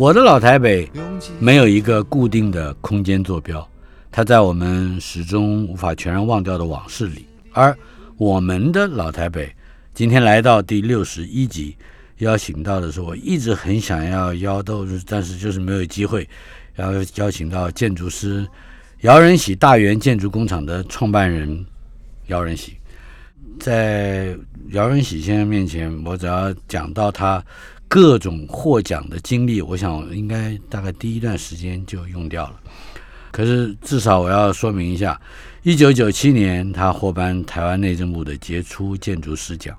[0.00, 0.90] 我的老台北
[1.38, 3.68] 没有一个固定的空间坐标，
[4.10, 7.26] 它在我们始终无法全然忘掉的往事里。
[7.52, 7.76] 而
[8.16, 9.54] 我们的老台北
[9.92, 11.76] 今天来到第六十一集，
[12.16, 16.26] 邀请到的是我一直很想要邀到，但是就是没有机会，
[16.76, 18.48] 要邀请到建筑师
[19.02, 21.62] 姚仁喜大元建筑工厂的创办人
[22.28, 22.78] 姚仁喜。
[23.58, 24.34] 在
[24.70, 27.44] 姚仁喜先生面前，我只要讲到他。
[27.90, 32.60] 各种获奖的经历，我想应该大概第一段时间就用掉了。
[33.32, 35.20] 可是至少我要说明一下：
[35.64, 39.74] 一九九七年他获颁台湾内政部的杰出建筑师奖；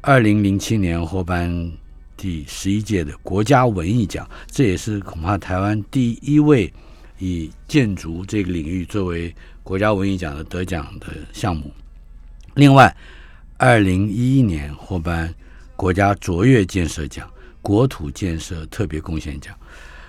[0.00, 1.70] 二零零七年获颁
[2.16, 6.72] 第十一届的国家文艺奖，这也是恐怕台湾第一位
[7.18, 11.70] 以建筑这个领域作为国家文艺奖的得奖的项目。
[12.54, 12.96] 另外，
[13.58, 15.34] 二零一一年获颁
[15.76, 17.28] 国家卓越建设奖。
[17.64, 19.56] 国土建设特别贡献奖，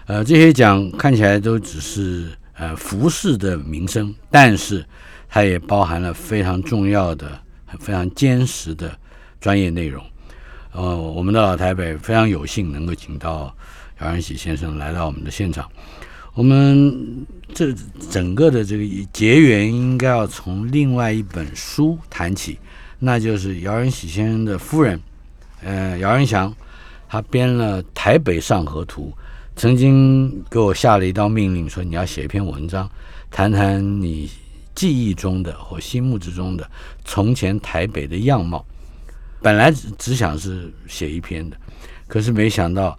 [0.07, 4.85] 呃，这些奖看起来都只是呃服饰的名声，但是
[5.29, 7.39] 它也包含了非常重要的、
[7.79, 8.93] 非常坚实的
[9.39, 10.03] 专业内容。
[10.73, 13.55] 呃，我们的老台北非常有幸能够请到
[14.01, 15.65] 姚仁喜先生来到我们的现场。
[16.33, 17.73] 我们这
[18.11, 22.59] 整个的这个结缘应该要从另外一本书谈起，
[22.99, 24.99] 那就是姚仁喜先生的夫人，
[25.63, 26.53] 呃，姚仁祥。
[27.07, 29.13] 他编了《台北上河图》，
[29.55, 32.89] 曾经给我下了一道命令，说你要写一篇文章，
[33.31, 34.29] 谈谈你
[34.73, 36.69] 记忆中的或心目之中的
[37.05, 38.65] 从前台北的样貌。
[39.41, 41.55] 本来只只想是写一篇的，
[42.07, 42.97] 可是没想到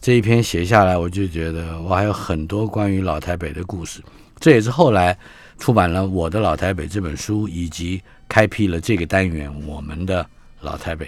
[0.00, 4.00] 这一篇写下来，我就觉得我还有很多关于老台北的故事。
[4.38, 5.18] 这也是后来
[5.58, 10.24] 出版了《我的老台北》这本书，以及开辟了这个单元《我们的
[10.60, 11.06] 老台北》。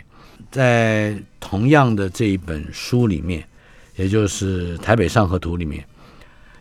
[0.51, 3.47] 在同样的这一本书里面，
[3.97, 5.85] 也就是《台北上河图》里面，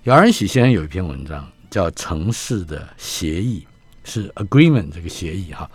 [0.03, 3.65] 姚仁喜先生有一篇文章叫《城市的协议》，
[4.09, 5.69] 是 agreement 这个协议哈，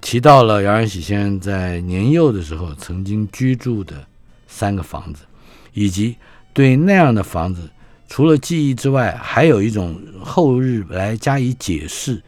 [0.00, 4.06] 提到了姚仁喜先生在年幼的时候曾经居住的
[4.46, 5.24] 三个房子，
[5.72, 6.16] 以及
[6.52, 7.68] 对那样的房子
[8.08, 12.22] 除了记忆之外，还有一种后日来加以解释，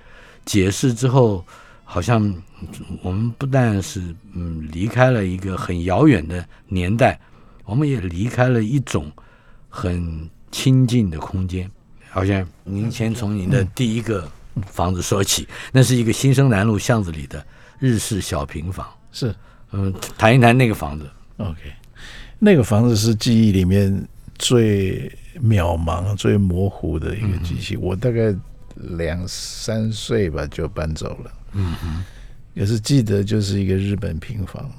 [0.45, 1.45] 解释之后
[1.93, 2.35] 好像。
[3.03, 4.01] 我们不但是
[4.35, 7.19] 嗯离开了一个很遥远的年代，
[7.65, 9.11] 我们也离开了一种
[9.69, 11.69] 很亲近的空间。
[12.09, 14.31] 好像您先从您的第一个
[14.65, 17.45] 房子说起，那是一个新生南路巷子里的
[17.81, 18.87] 日式小平房。
[19.11, 19.35] 是，
[19.73, 21.11] 嗯，谈一谈那个房子。
[21.39, 21.59] OK，
[22.39, 24.07] 那个房子是记忆里面
[24.39, 25.11] 最
[25.43, 27.77] 渺茫、最模糊的一个记忆。
[27.77, 28.33] 我大概
[28.77, 31.33] 两三岁吧就搬走了。
[31.53, 32.05] 嗯嗯。
[32.55, 34.71] 也是记得，就是一个日本平房，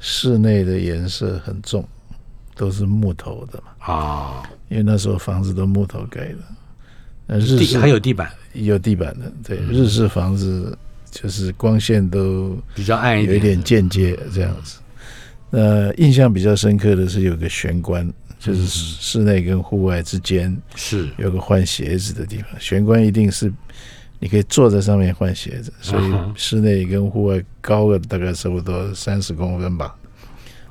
[0.00, 1.86] 室内的颜色很重，
[2.56, 3.94] 都是木头的嘛。
[3.94, 6.38] 啊，因为那时候房子都木头盖的。
[7.26, 9.32] 那日式还有地板，有地板的。
[9.44, 10.76] 对，日式房子
[11.10, 14.80] 就是光线都比较暗一点，有一点间接这样子。
[15.50, 18.12] 那印象比较深刻的是有个玄关，
[18.44, 22.48] 就是室内跟户外之间是有个换鞋子的地方。
[22.58, 23.52] 玄关一定是。
[24.20, 29.94] 你可以坐在上面换鞋子，所以室内跟户外高个大概差不多三十公分吧，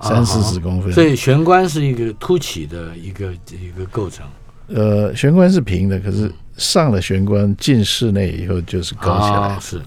[0.01, 0.91] 三四十公分。
[0.91, 4.25] 所以玄关是一个凸起的一个一个构成。
[4.67, 9.81] 呃，玄关是平的，可是上了玄关进室内以后就是高起来，是。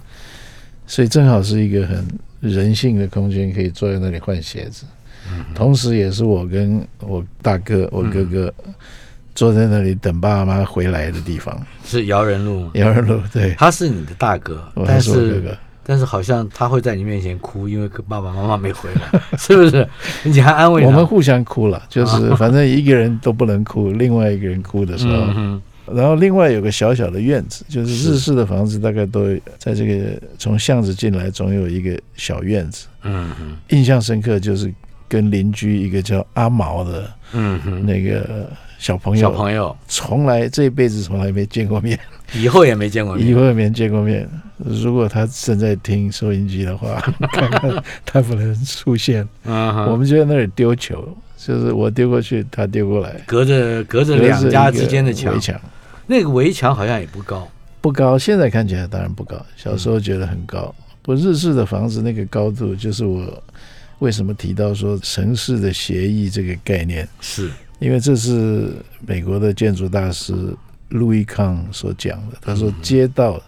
[0.87, 2.06] 所以正好是一个很
[2.38, 4.85] 人性的空间，可以坐在那里换鞋子，
[5.55, 8.52] 同时也是我跟我大哥、我哥哥。
[9.34, 11.55] 坐在那里等爸爸妈妈回来的地方。
[11.84, 19.87] 是姚仁路，姚仁路对，他是你的大哥，但是但是好像他会在你面前哭，因为爸爸妈妈没回来， 是不是？
[20.23, 29.26] 你还安慰我们互相哭了， 就是反正一个人都不能哭，另外一个人哭的时候，然后另外有个小小的院子，就是日式的房子大概都
[29.58, 32.87] 在这个从巷子进来总有一个小院子。
[33.02, 33.31] 嗯，
[33.69, 34.73] 印象深刻就是
[35.08, 38.49] 跟邻居一个叫阿毛的嗯哼，那个
[38.79, 39.76] 小朋友，小朋友。
[39.88, 41.99] 从来这一辈子从来没见过面，
[42.35, 44.29] 以后也没见过面，以后也没见过面。
[44.58, 47.00] 如果他正在听收音机的话，
[47.32, 49.26] 看看他不能出现。
[49.44, 51.06] 嗯，我们就在那里丢球，
[51.37, 55.35] 就是我丢过去，他丢过来，隔着隔着两家之间的墙。
[55.35, 55.61] 围，墙。
[56.06, 57.47] 那个围墙好像也不高，
[57.81, 60.75] 不高，现在看起来当然不高，小时候觉得很高。
[61.02, 63.23] 不日式的房子那个高度，就是我
[63.99, 68.73] 为什么提到说城市的协议这个概念，是，因为这是
[69.07, 70.35] 美国的建筑大师
[70.91, 72.39] 路易康所讲的。
[72.41, 73.43] 他说，街道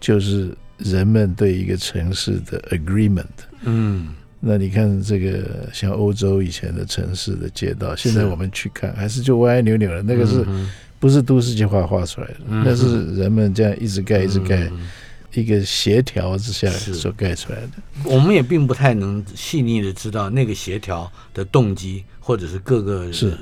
[0.00, 3.24] 就是人们对一个城市的 agreement。
[3.62, 12.36] 嗯，那你看这个像欧洲以前的城市的街道，现在我们去看还是就歪歪扭扭的，那个是嗯不是都市计划画出来的？
[12.48, 14.88] 嗯那是人们这样一直盖一直盖，嗯
[15.36, 17.72] 一个协调之下所盖出来的。
[18.04, 23.36] 我们也并不太能细腻的知道那个协调的动机，或者是各个是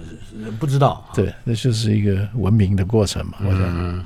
[0.45, 3.35] 呃不知道，对，那就是一个文明的过程嘛。
[3.41, 4.05] 我想，嗯，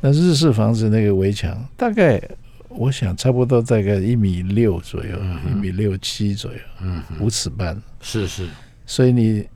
[0.00, 2.20] 那日式房子那个围墙，大概
[2.68, 5.18] 我想差不多大概一米六左右，
[5.48, 7.80] 一米六七左右，嗯，五尺半。
[8.00, 8.48] 是是
[8.84, 9.46] 所以你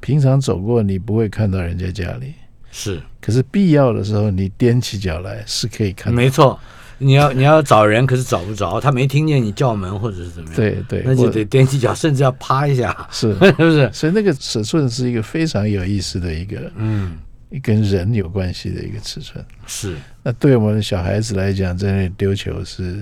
[0.00, 2.32] 平常走过，你不会看到人家家里。
[2.70, 6.16] 是，可是必要的时候，你踮起脚来是可以看到。
[6.16, 6.58] 没错。
[6.98, 13.90] 你要你要找人，可是找不着，他没听见你叫门或者是怎么样，，对对，那就得踮起脚，甚至要趴一下，是， 是不是？
[13.92, 17.18] 所以那个尺寸是一个非常有意思的一个嗯，
[17.62, 19.44] 跟人有关系的一个尺寸。
[19.66, 22.98] 是，那对我们小孩子来讲，在那里丢球是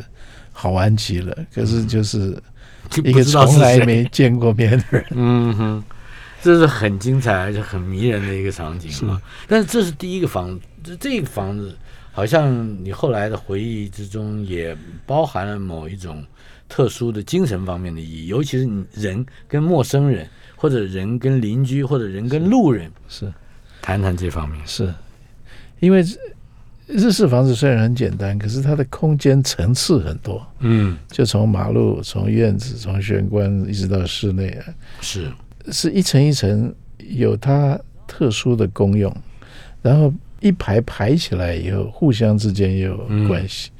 [0.52, 1.36] 好玩极了。
[1.54, 2.36] 可是就是
[3.04, 5.84] 一个从来没见过面的人， 嗯哼，
[6.42, 9.22] 这是很精彩而且很迷人的一个场景啊。
[9.46, 11.76] 但是这是第一个房子，这这个房子
[12.14, 14.74] 好像你后来的回忆之中也
[15.04, 16.24] 包含了某一种
[16.68, 20.24] 特殊的精神方面的意义，尤其是你人跟陌生人，
[20.54, 23.30] 或者人跟邻居，或者人跟路人是
[23.82, 24.64] 谈谈这方面。
[24.64, 24.94] 是，
[25.80, 26.04] 因为
[26.86, 34.64] 日式房子虽然很简单，可是它的空间层次很多，嗯，就从马路、从院子、从玄关一直到室内啊，
[35.00, 35.32] 是，
[35.72, 37.76] 是一层一层有它
[38.06, 39.14] 特殊的功用，
[39.82, 40.12] 然后
[40.44, 42.96] 一排排起来以后，互相之间也有
[43.26, 43.70] 关系。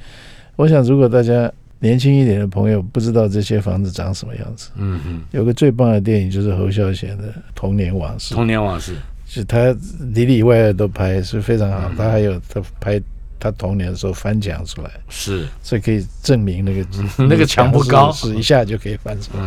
[0.57, 7.25] 我想，如果大家年轻一点的朋友不知道这些房子长什么样子，嗯嗯，有个最棒的电影就是侯孝贤的
[7.55, 8.95] 《童年往事》，童年往事，
[9.27, 9.77] 是他
[10.15, 11.91] 里里外外都拍，是非常好。
[11.99, 12.99] 他还有他拍
[13.39, 16.87] 他童年的时候翻墙出来，是，这可以证明那个
[17.29, 18.11] 那个墙不高。
[18.13, 19.45] 是是一下就可以翻出来。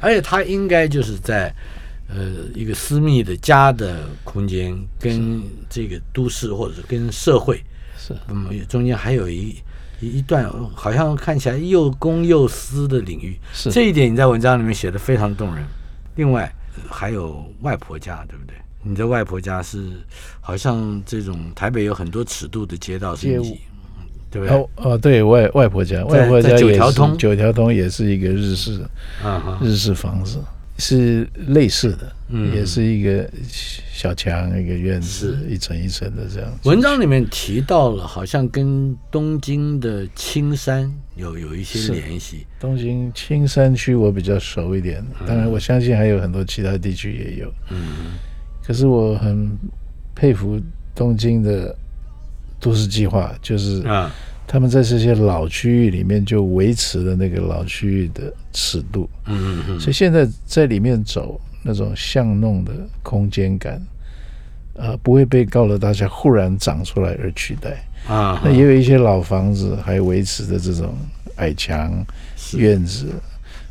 [0.00, 1.54] 而且他应该就是在
[2.08, 2.24] 呃
[2.54, 7.62] 一个私密的家的空间，跟这个都市或者跟社会，
[7.96, 9.56] 是嗯，中间还有一
[10.00, 15.64] 一一段好像看起来又公又私的领域，是这一点你在文章里面写的非常动人。
[16.16, 16.52] 另外
[16.88, 18.54] 还有外婆家，对不对？
[18.82, 19.92] 你的外婆家是
[20.40, 23.58] 好像这种台北有很多尺度的街道是你，
[24.30, 24.54] 对不对？
[24.54, 28.86] 哦哦，对外外婆家，外婆家九条通九条通也是一个日式
[29.24, 30.38] 嗯哼，日式房子，
[30.76, 33.30] 是类似的，嗯也是一个
[33.92, 36.50] 小墙一个院子是，一层一层的这样。
[36.64, 42.46] 文章里面提到了，好像跟东京的青山有有一些联系。
[42.58, 47.52] 东京青山区我比较熟一点，当然我相信还有很多其他地区也有。
[47.70, 48.14] 嗯
[48.66, 49.56] 可是我很
[50.14, 50.60] 佩服
[50.94, 51.76] 东京的
[52.58, 54.10] 都市计划，就是啊，
[54.46, 59.80] 他们在这些老区域里面就维持了那个老区域的尺度，嗯嗯嗯。
[59.80, 62.72] 所以现在在里面走那种巷弄的
[63.02, 63.80] 空间感，
[64.74, 67.70] 呃，不会被高楼大厦忽然长出来而取代。
[68.06, 70.94] 嗯啊，那也有一些老房子还维持着这种
[71.36, 72.04] 矮墙、
[72.54, 73.08] 院子，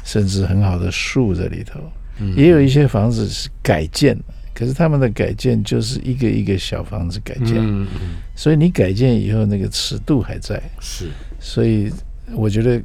[0.03, 1.79] 甚至很好的树在里头。
[2.17, 2.35] 嗯。
[2.35, 7.99] 也有一些房子是改建的，可是他们的改建就是一个一个小房子改建，嗯嗯。
[8.35, 11.09] 所以你改建以后那个尺度还在，是。
[11.39, 11.91] 所以
[12.33, 12.81] 我觉得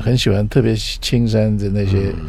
[0.00, 2.28] 很喜欢，特别青山的那些、嗯。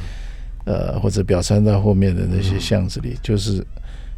[0.66, 3.62] 呃或者表参道后面的那些巷子里，就是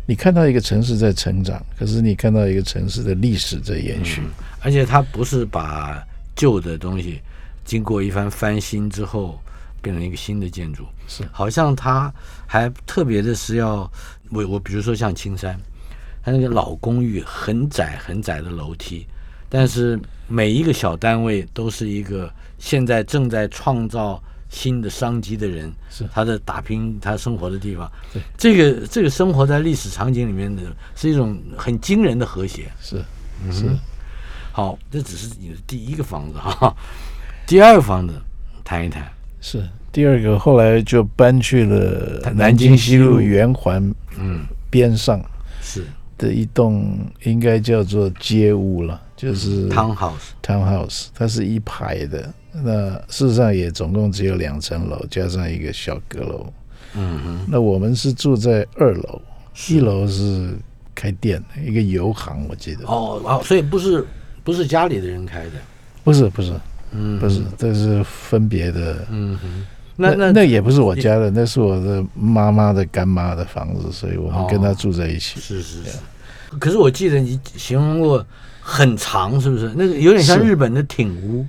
[0.06, 4.22] 你看到一个城市在成长，可是你看到一个城市的历史在延续。
[4.60, 7.20] 而且它不是把旧的东西
[7.64, 9.42] 经过一番翻新之后
[9.82, 11.24] 变成一个新的建筑，是。
[11.32, 12.14] 好像它
[12.46, 13.92] 还特别的是要
[14.32, 15.60] 我我比如说像青山，
[16.24, 19.06] 它那个老公寓很窄很窄的楼梯，
[19.50, 30.64] 但是每一个小单位都是一个现在正在创造新的商机的人，是他的打拼他生活的地方对，这个这个生活在历史场景里面的
[30.96, 32.72] 是一种很惊人的和谐。
[32.82, 33.04] 是
[33.52, 33.70] 是
[34.52, 36.74] 好，这只是你的第一个房子哈，
[37.46, 38.14] 第二个房子
[38.64, 39.12] 谈一谈。
[39.46, 39.64] 是。
[39.92, 45.22] 第二个后来就搬去了南南京西路圆环嗯，边上
[45.62, 45.86] 是
[46.18, 52.34] 的一栋，应该叫做街屋了，就是嗯 townhouse，townhouse，它是一排的。
[52.52, 56.52] 那事实上也总共只有两层楼，加上一个小阁楼。
[56.96, 59.22] 嗯哼，那我们是住在二楼，
[59.70, 60.56] 一楼是
[60.96, 62.86] 开店的，一个油行，我记得。
[62.88, 64.06] 哦哦，所以不是
[64.44, 65.52] 不是家里的人开的，
[66.04, 66.52] 不是不是
[66.98, 69.06] 嗯，不是，这是分别的。
[69.12, 69.66] 嗯哼，
[69.98, 75.40] 那那那那也不是我家的，那是我的妈妈的干妈的房子，所以我们跟她住在一起。
[75.40, 75.98] 是是是，
[76.60, 78.26] 可是我记得你形容过
[78.62, 79.72] 很长，是不是？
[79.76, 81.46] 那个有点像日本的町屋，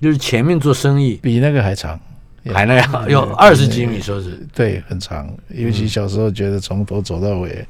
[0.00, 1.18] 就是前面做生意。
[1.22, 1.98] 比那个还长，
[2.52, 4.46] 还那样，有二十几米，说是。
[4.54, 5.28] 对，很长。
[5.48, 7.66] 尤其小时候觉得从头走到尾，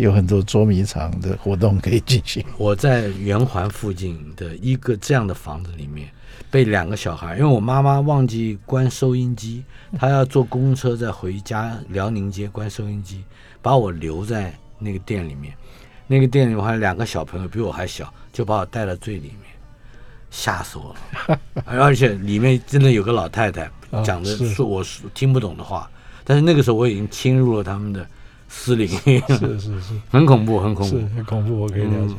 [0.00, 2.44] 有很多捉迷藏的活动可以进行。
[2.56, 6.08] 我在圆环附近的一个这样的房子里面，
[6.50, 9.62] 被两个小孩，因为我妈妈忘记关收音机，
[9.98, 13.22] 她要坐公车再回家辽宁街关收音机，
[13.62, 15.54] 把我留在那个店里面。
[16.06, 19.52] 那个店里我还有两个小朋友比我还小，就把我带到最里面，
[20.30, 20.92] 吓死我
[21.28, 21.40] 了。
[21.64, 25.88] 而且里面真的有个老太太 啊讲的是说我是听不懂的话，
[26.24, 28.04] 但是那个时候我已经侵入了他们的
[28.52, 31.08] 私领域，是是是 很恐怖，很恐是怖。
[31.14, 32.16] 很恐怖，我可以了解嗯。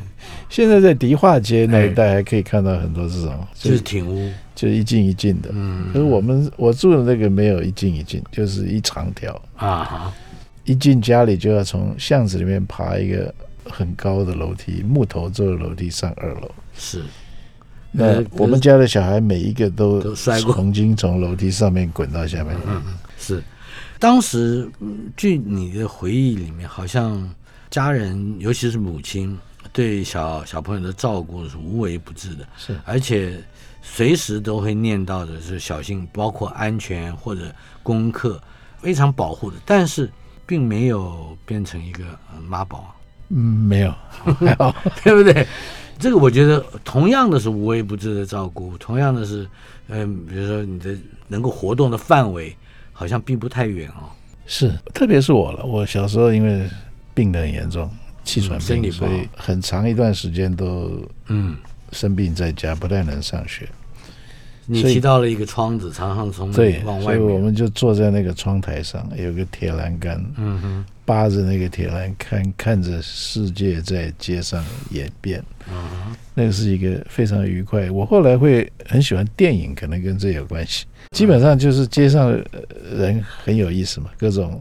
[0.48, 5.50] 现在在迪化街那一带还可以看到很多这种，就是挺屋，就一进一进的。
[5.52, 10.12] 嗯可是我们我住的那个没有一进一进，就是一长条，啊，
[10.64, 13.32] 一进家里就要从巷子里面爬一个
[13.68, 16.50] 很高的楼梯，木头做的楼梯上二楼。
[16.74, 17.02] 是。
[17.94, 22.56] 那呃我们家的小孩每一个都都摔过曾经从楼梯上面滚到下面。
[22.66, 22.82] 嗯
[23.18, 23.42] 是，
[24.02, 27.32] 当时嗯据你的回忆里面，好像
[27.70, 29.38] 家人，尤其是母亲，
[29.72, 33.40] 对小小朋友的照顾是无微不至的，是而且
[33.80, 37.54] 随时都会念叨的是小心，包括安全或者
[37.84, 38.42] 功课，
[38.80, 40.10] 非常保护的，但是
[40.44, 42.02] 并没有变成一个
[42.34, 42.92] 呃妈宝，
[43.28, 43.94] 嗯，没有，
[44.40, 44.74] 没有。
[45.04, 45.46] 对不对？
[45.96, 49.48] 这个我觉得同样的是无微不至的照顾，同样的是，
[49.86, 52.56] 嗯、比如说你的能够活动的范围
[52.92, 54.10] 好像并不太远哦。
[54.46, 55.64] 是，特别是我了。
[55.64, 56.68] 我小时候因为
[57.14, 57.90] 病得很严重，
[58.24, 61.56] 气喘病，所以很长一段时间都嗯，
[61.92, 63.68] 生病在家，不太能上学。
[64.66, 75.44] 你提到了一个窗子，常常从对，往外所以我，们就坐在那个窗台上，有个铁栏杆，嗯哼，扒着那个铁栏看，看着世界在街上演变。
[75.70, 77.90] 嗯，那个是一个非常愉快。
[77.90, 80.86] 我后来会很喜欢电影，可能跟这有关系。
[81.10, 84.58] 基本上就是街上呃人很有意思嘛，各种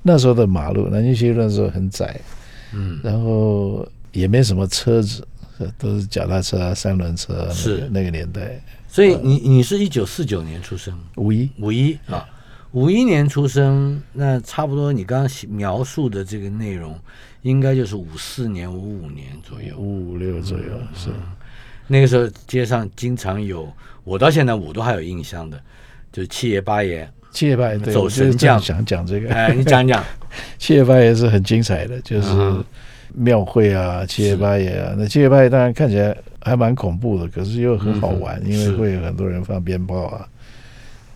[0.00, 2.20] 那时候的马路，南京西路那时候很窄，
[2.72, 5.26] 嗯，然后也没什么车子，
[5.58, 8.62] 呃都是脚踏车啊、三轮车啊，那是个那个年代。
[8.86, 12.24] 所以你你是一九四九年出生，五一五一啊，
[12.72, 16.98] 五一年出生，那差不多你刚刚描述的这个内容，
[17.42, 19.74] 应该就是五四年、五五年左右。
[19.78, 21.08] 五五六左右是
[21.86, 23.66] 那个时候街上经常有，
[24.04, 25.58] 我到现在我都还有印象的，
[26.12, 27.10] 就是七爷八爷。
[27.30, 29.32] 七爷八爷，对，走神将想讲这个。
[29.32, 30.04] 哎，你讲讲。
[30.58, 32.64] 七爷八爷是很精彩的，就是嗯
[33.14, 34.94] 庙会啊，七爷八爷啊。
[34.96, 40.28] 那七爷八爷当然看起来还蛮恐怖的，可是又很好玩，因为会有很多人放鞭炮啊。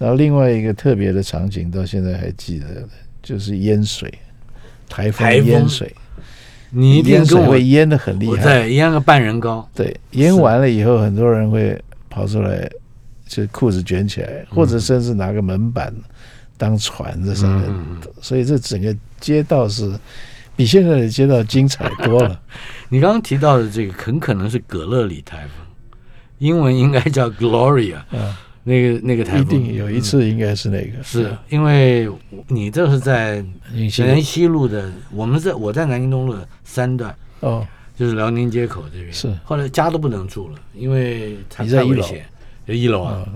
[0.02, 2.66] 然后另外一个特别的场景，到现在还记得，
[3.23, 4.12] 就是淹水，
[4.88, 5.94] 台风淹水，
[6.71, 8.42] 你一定淹水跟我会淹的很厉害。
[8.42, 9.64] 对，淹个半人高。
[9.73, 11.80] 对，淹完了以后，很多人会
[12.11, 12.68] 跑出来，
[13.28, 15.94] 就裤子卷起来，或者甚至拿个门板
[16.56, 17.73] 当船在上面。
[18.21, 19.97] 所以这整个街道是
[20.56, 22.42] 比现在的街道精彩多了。
[22.90, 25.64] 你刚刚提到的这个很可能是葛勒里台风，
[26.38, 32.09] 英文应该叫 Gloria，嗯，那个那个台一风定有一次应该是那个，是因为
[32.49, 34.69] 你这是在南京西路。
[34.69, 37.66] 的，我们在我在南京东路的三段，哦，
[37.97, 39.12] 就是辽宁街口这边。
[39.12, 39.33] 是。
[39.45, 42.02] 后来家都不能住了，因为太你在一楼。
[42.02, 42.26] 太危险。
[42.64, 43.26] 就一楼啊，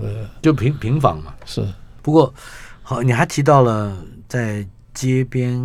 [0.41, 1.33] 就平平房嘛。
[1.45, 1.67] 是。
[2.01, 2.33] 不过
[2.81, 5.61] 好，你还提到了在街边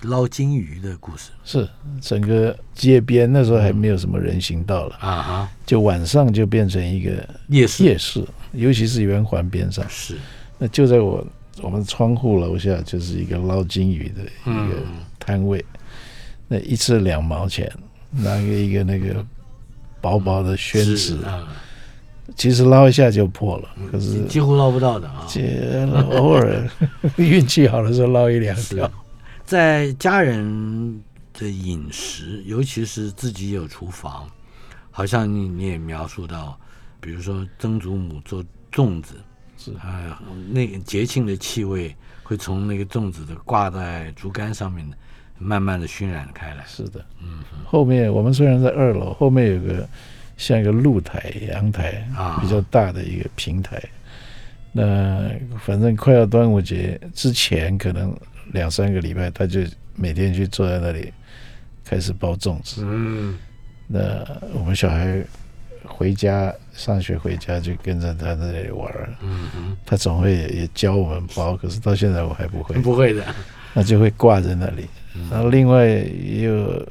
[0.00, 1.30] 捞金鱼的故事。
[1.44, 1.68] 是，
[2.00, 7.10] 整个街边那时候还没有什么人行道了，啊哈，就晚上就变成一个
[7.48, 7.84] 夜市。
[7.84, 10.16] 夜市，尤其是圆环边上，是。
[10.58, 11.26] 那就在我
[11.60, 15.00] 我们窗户楼下就是一个捞金鱼的一个嗯。
[15.18, 15.64] 摊位，
[16.48, 17.70] 那一次两毛钱，
[18.10, 19.24] 拿个一个那个
[20.00, 21.16] 薄薄的宣纸。
[22.36, 25.26] 其实捞一下就破了，可是几乎捞不到的啊。
[25.28, 25.84] 这
[26.16, 26.68] 偶尔
[27.16, 28.90] 运气好的时候捞一两条。
[29.44, 31.02] 在家人
[31.34, 34.26] 的饮食，尤其是自己有厨房，
[34.90, 36.58] 好像你你也描述到，
[37.02, 39.16] 比如说曾祖母做粽子，
[39.58, 44.96] 是啊，那个节庆的气味会从那个粽子的挂在竹竿上面的，
[45.36, 46.64] 慢慢的熏染开来。
[46.64, 49.86] 是的，嗯，后面我们虽然在二楼，后面有个
[50.36, 53.82] 像一个露台、阳台啊比较大的一个平台。
[54.70, 55.28] 那
[55.58, 58.16] 反正快要端午节之前，可能
[58.52, 59.60] 两三个礼拜，他就
[59.96, 61.12] 每天去坐在那里
[61.84, 62.82] 开始包粽子。
[62.86, 63.36] 嗯，
[63.86, 65.22] 那我们小孩
[65.84, 72.74] 回家上学回家就跟着他在那里玩儿，嗯哼，他总会也也教我们包，可是到现在我还不会。
[72.80, 73.24] 不会的，
[73.74, 74.86] 那就会挂在那里。
[75.30, 76.86] 然后另外也有，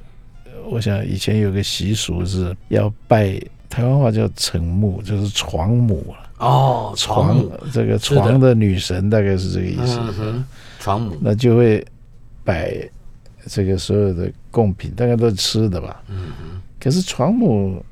[0.69, 6.29] 我想以前有个习俗是要拜，台湾话叫成木，就是床母了。
[6.38, 10.00] 哦，床母，这个床的女神大概是这个意思。
[10.79, 11.85] 床母，那就会
[12.43, 12.75] 摆
[13.47, 16.01] 这个所有的贡品，大概都是吃的吧。
[16.07, 17.83] 嗯哼，可是床母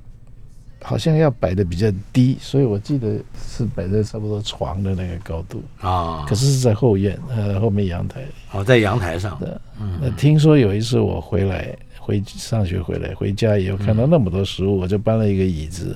[0.82, 3.18] 好像要摆的比较低，所以我记得
[3.48, 5.64] 是摆在差不多床的那个高度。
[5.82, 8.26] 啊，可是是在后院，呃，后面阳台。
[8.52, 15.96] 哦，在阳台上，的嗯那听说有一次我回来，回上学回来，回家以后看到那么多食物，我就搬了一个椅子，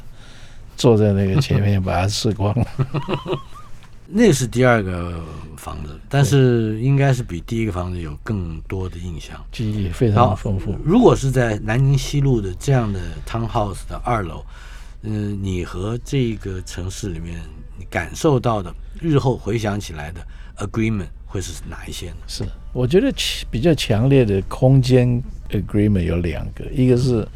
[0.76, 2.68] 坐在那个前面把它吃光了。
[4.16, 5.24] 那是第二个
[5.56, 9.42] 房子，但是应该是比第一个房子有更多的印象。
[9.52, 10.76] 记忆非常丰富。
[10.84, 14.44] 如果是在南宁西路的这样的 townhouse 的二楼，
[15.04, 17.40] 嗯、你和这个城市里面
[17.78, 20.26] 你感受到的，日后回想起来的
[20.58, 22.18] agreement 会是哪一些呢？
[22.28, 22.44] 是，
[22.74, 23.14] 我觉得
[23.52, 27.28] 比较强烈的空间 agreement 有两个，一个是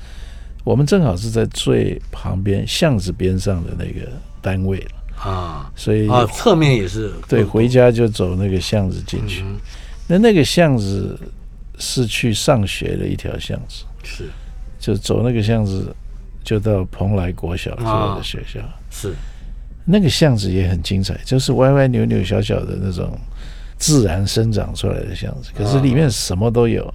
[0.63, 9.43] 我们正好是在最旁边巷子边上的那个单位了，啊所以啊，侧面也是对回家就走那个巷子进去。
[9.43, 9.57] 嗯
[10.09, 11.19] 那那个巷子
[11.77, 14.23] 是去上学的一条巷子，是。
[14.79, 15.93] 就走那个巷子
[16.47, 18.61] 就到蓬莱国小是我的学校。
[18.89, 19.13] 是。
[19.83, 23.19] 那个巷子也很精彩，就是歪歪扭扭小小的那种
[23.77, 26.93] 自然生长出来的巷子，可是里面什么都有，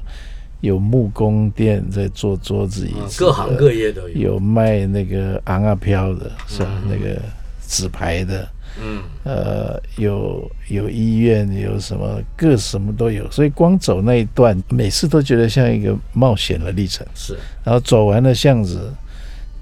[0.62, 6.69] 有木工店在做桌子椅各行各业都有，有卖那个昂啊飘的，是吧？
[6.88, 7.21] 那个
[7.69, 8.49] 纸牌的，
[8.83, 9.03] 嗯。
[9.25, 17.07] 呃，有有医院，有什么各什么都有，所以光走那一段，每次都觉得像一个冒险的历程。
[17.15, 17.38] 是。
[17.65, 18.93] 然后走完了巷子，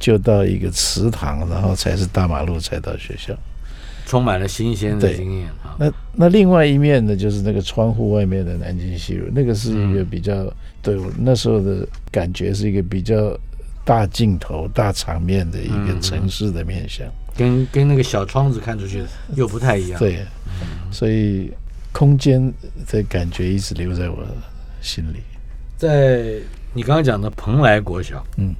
[0.00, 3.32] 就到一个祠堂，然后才是大马路，才到学校。
[4.06, 5.76] 充满了新鲜的经验啊。
[5.78, 13.38] 那那另外一面呢，就是那个窗户外面的南京西路，那个是一个比较、对我那时候的感觉是一个比较
[13.84, 17.06] 大镜头、大场面的一个城市的面相。
[17.36, 19.04] 跟跟那个小窗子看出去
[19.36, 20.24] 又不太一样。，对，
[20.90, 21.52] 所以
[21.92, 22.52] 空间
[22.88, 24.26] 的感觉一直留在我
[24.80, 25.20] 心里。
[25.76, 26.34] 在
[26.74, 28.52] 你刚刚讲的蓬莱国小，嗯，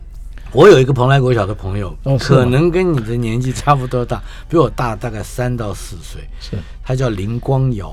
[0.53, 6.23] 我有一个蓬莱国小的朋友，哦可能跟你的年纪差不多大， 比我大大概三到四岁。
[6.41, 7.93] 是他叫林光尧，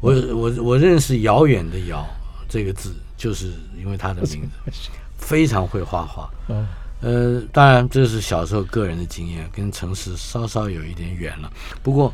[0.00, 2.06] 我我我认识遥远的遥
[2.48, 4.70] 这个字，就是因为他的名字，
[5.16, 6.30] 非常会画画。
[6.48, 6.66] 嗯，
[7.00, 11.50] 呃，当然这是小时候个人的经验，跟城市稍稍有一点远了。
[11.82, 12.12] 不过，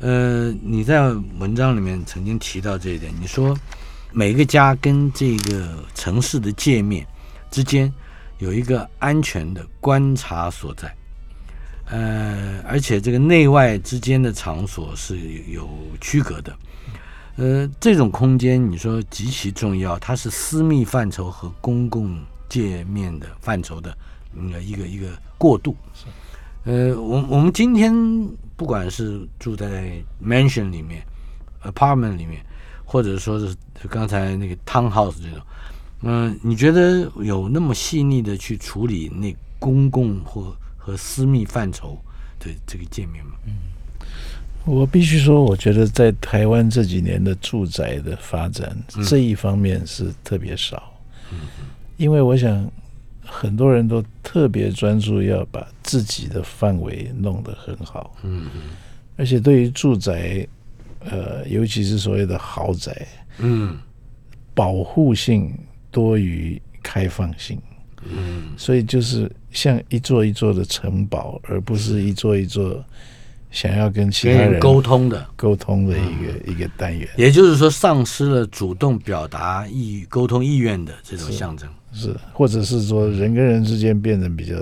[0.00, 3.56] 呃，你在文章里面曾经提到这一点，你说
[4.10, 7.06] 每个家跟这个城市的界面
[7.50, 7.92] 之间
[8.42, 10.92] 有一个安全的观察所在。
[11.86, 15.68] 呃，而且这个内外之间的场所是有
[16.00, 16.52] 区隔的。
[17.36, 23.96] 呃，这种空间你说极其重要，它是私密范畴和公共界面的范畴的
[24.34, 25.06] 嗯一个一个
[25.38, 25.76] 过渡。
[26.64, 27.92] 呃，我我们今天
[28.56, 31.04] 不管是住在 mansion 里面、
[31.62, 32.44] apartment 里面，
[32.84, 33.54] 或者说是
[33.88, 35.40] 刚才那个 townhouse 这种，
[36.02, 41.98] 嗯、你觉得有那么细腻的去处理那公共或和私密范畴
[42.38, 43.32] 的这个界面吗？
[43.46, 43.52] 嗯。
[44.64, 48.76] 我必须说，我觉得在台湾这几年的住宅的发展、
[49.08, 50.92] 这一方面是特别少，
[51.32, 51.38] 嗯。
[51.96, 52.70] 因为我想
[53.24, 58.46] 很多人都特别专注要把自己的范围弄得很好，嗯。
[59.16, 60.46] 而且对于住宅，
[61.00, 63.06] 呃，尤其是所谓的豪宅，
[63.38, 63.76] 嗯。
[64.54, 65.52] 保护性
[65.92, 67.56] 多于开放性，
[68.02, 68.48] 嗯。
[68.56, 72.84] 所以就是像一座一座的城堡，而不是一座一座
[73.52, 77.08] 想要跟其他人沟通的，沟通的一个、一个单元。
[77.16, 81.68] 也就是说，丧失了主动表达意沟通意愿的这种象征。
[81.92, 84.54] 是，或者是说人跟人之间变得比较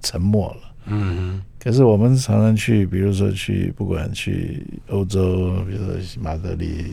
[0.00, 0.60] 沉默了。
[0.90, 6.84] 嗯可是我们常常去，比如说去，不管去欧洲，比如说马德里、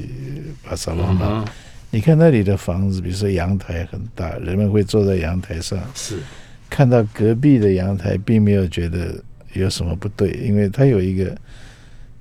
[0.67, 1.45] 巴塞罗那，嗯
[1.95, 6.19] 你看那里的房子，比如说阳台很大，人们会坐在阳台上，是
[6.69, 9.15] 看到隔壁的阳台，并没有觉得
[9.53, 11.34] 有什么不对，因为它有一个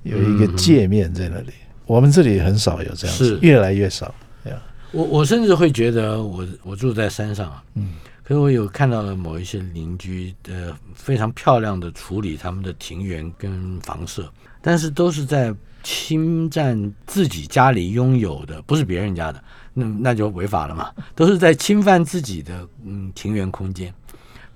[0.03, 1.51] 有一个嗯界面在那里。
[1.85, 4.15] 我们这里很少有这样子是，越来越少。
[4.45, 4.53] 呀，
[4.93, 15.53] 我我甚至会觉得我我住在山上啊，嗯，可是我有看到了某一些邻居的非常漂亮的处理他们的庭园跟房舍，但是都是在
[15.85, 23.93] 侵占自己家里拥有的，不是别人家的，那那就违法了嘛，都是在侵犯自己的嗯庭园空间，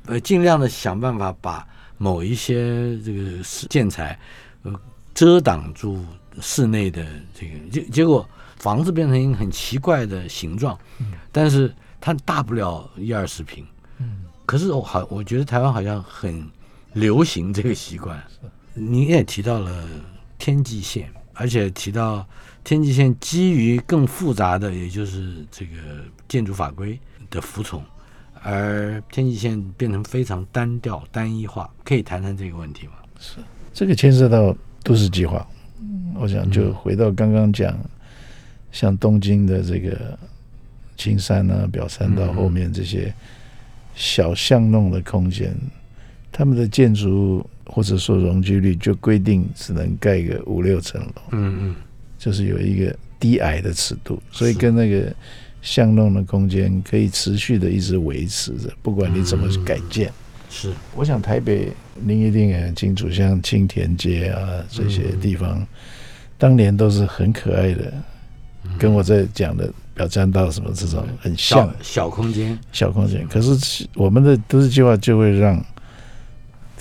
[0.07, 1.65] 呃，尽量的想办法把
[1.99, 4.17] 某一些这个是建材
[4.63, 4.73] 呃
[5.13, 6.03] 遮挡住
[6.41, 10.75] 室内的这个结结果房子变成一个很奇怪的形状，
[11.31, 13.63] 但是它大不了一二十平，
[13.99, 16.43] 嗯，可是我好，我觉得台湾好像很
[16.93, 18.19] 流行这个习惯。
[18.73, 19.85] 你也提到了
[20.37, 22.27] 天际线，而且提到
[22.65, 25.71] 天际线基于更复杂的，也就是这个
[26.27, 26.99] 建筑法规
[27.29, 27.81] 的服从，
[28.43, 31.69] 而天际线变成非常单调、单一化。
[31.85, 32.93] 可以谈谈这个问题吗？
[33.17, 33.37] 是
[33.73, 35.47] 这个牵涉到都市计划。
[36.15, 37.73] 我想就回到刚刚讲，
[38.73, 40.19] 像东京的这个
[40.97, 43.13] 青山啊、表参道后面这些
[43.95, 45.55] 小巷弄的空间，
[46.31, 51.75] 他们的建筑物或者说容积率就规定只能盖个五六层楼，嗯嗯，
[52.17, 55.13] 就是有一个低矮的尺度，所以跟那个
[55.61, 60.11] 巷弄的空间可以持续的一直维持着，不管你怎么改建。
[60.49, 65.63] 是我想台北您一定也很清楚，像青田街啊这些地方，
[66.39, 67.93] 当年都是很可爱的，
[68.79, 73.27] 跟我在讲的表参道什么这种很像小小空间，小空间。
[73.27, 75.63] 可是我们的都市计划就会让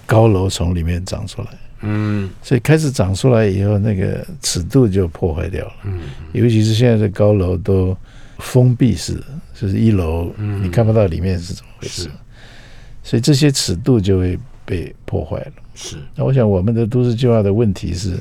[0.09, 1.49] 高楼从里面长出来，
[1.83, 5.73] 嗯所以开始长出来以后，那个尺度就破坏掉了。
[5.85, 6.01] 嗯
[6.33, 7.95] 尤其是现在的高楼都
[8.39, 9.23] 封闭式，
[9.55, 12.11] 就是一楼嗯你看不到里面是怎么回事是，
[13.05, 15.53] 所以这些尺度就会被破坏了。
[15.75, 18.19] 是那我想我们的都市计划的问题是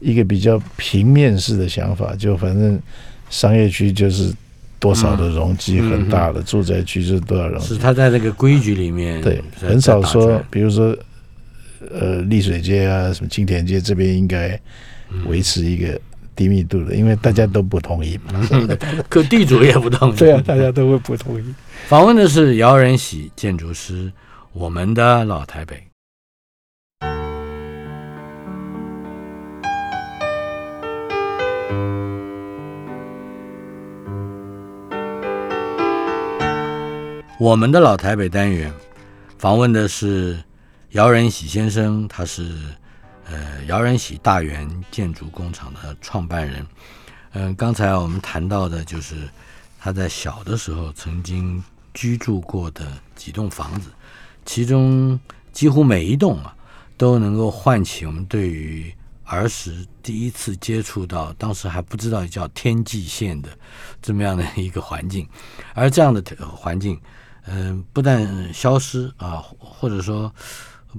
[0.00, 2.78] 一个比较平面式的想法，就反正
[3.30, 4.34] 商业区就是
[4.84, 10.94] 多少的容积嗯很大的，住宅区就是多少容积，是他在那个规矩里面对，很少说比如说
[11.90, 14.60] 呃丽水街啊，什么青田街这边应该
[15.26, 15.98] 维持一个
[16.36, 18.46] 低密度的，因为大家都不同意嘛。
[19.08, 20.16] 可地主也不同意。
[20.16, 21.44] 对啊，大家都会不同意。
[21.86, 24.12] 访问的是姚仁喜建筑师，
[24.52, 25.93] 我们的老台北。
[37.40, 38.72] 我们的老台北单元
[39.38, 40.40] 访问的是
[40.90, 42.56] 姚仁喜先生，他是
[43.24, 46.64] 呃姚仁喜大元建筑工厂的创办人。
[47.32, 49.28] 嗯、刚才我们谈到的就是
[49.80, 51.60] 他在小的时候曾经
[51.92, 53.90] 居住过的几栋房子，
[54.44, 55.18] 其中
[55.52, 56.54] 几乎每一栋啊
[56.96, 58.94] 都能够唤起我们对于
[59.24, 63.48] 儿时第一次接触到，当时还不知道叫天际线的
[64.00, 65.28] 这么样的一个环境，
[65.74, 67.00] 而这样的环境，
[67.46, 70.32] 嗯、不但消失啊，或者说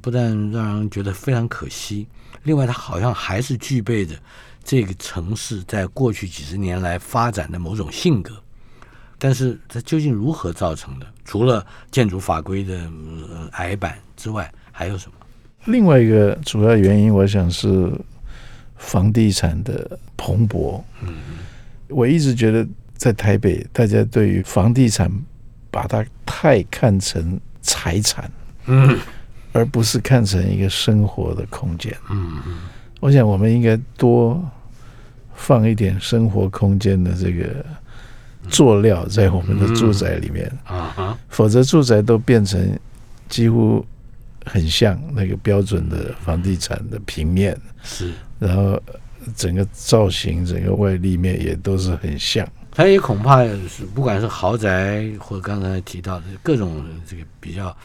[0.01, 2.07] 不但让人觉得非常可惜，
[2.43, 4.15] 另外它好像还是具备着
[4.63, 8.33] 这个城市在过去几十年来发展的某种性格。
[9.17, 11.07] 但是它究竟如何造成的？
[11.23, 12.75] 除了建筑法规的、
[13.31, 15.13] 呃、矮板之外，还有什么？
[15.65, 17.91] 另外一个主要原因，我想是
[18.75, 20.83] 房地产的蓬勃。
[21.01, 21.15] 嗯
[21.87, 25.09] 我一直觉得在台北，大家对于房地产
[25.75, 28.31] 把它太看成财产，
[28.67, 28.97] 嗯。
[29.51, 31.93] 而不是看成一个生活的空间。
[32.09, 32.57] 嗯嗯。
[32.99, 34.43] 我想我们应该多
[35.33, 37.65] 放一点生活空间的这个
[38.49, 40.51] 佐料在我们的住宅里面，
[41.29, 42.77] 否则住宅都变成
[43.29, 43.85] 几乎
[44.45, 48.81] 很像那个标准的房地产的平面，是，然后
[49.37, 52.45] 整个造型、整个外立面也都是很像。
[52.75, 57.75] 它也恐怕是不管是豪宅或刚才提到的各种这个比较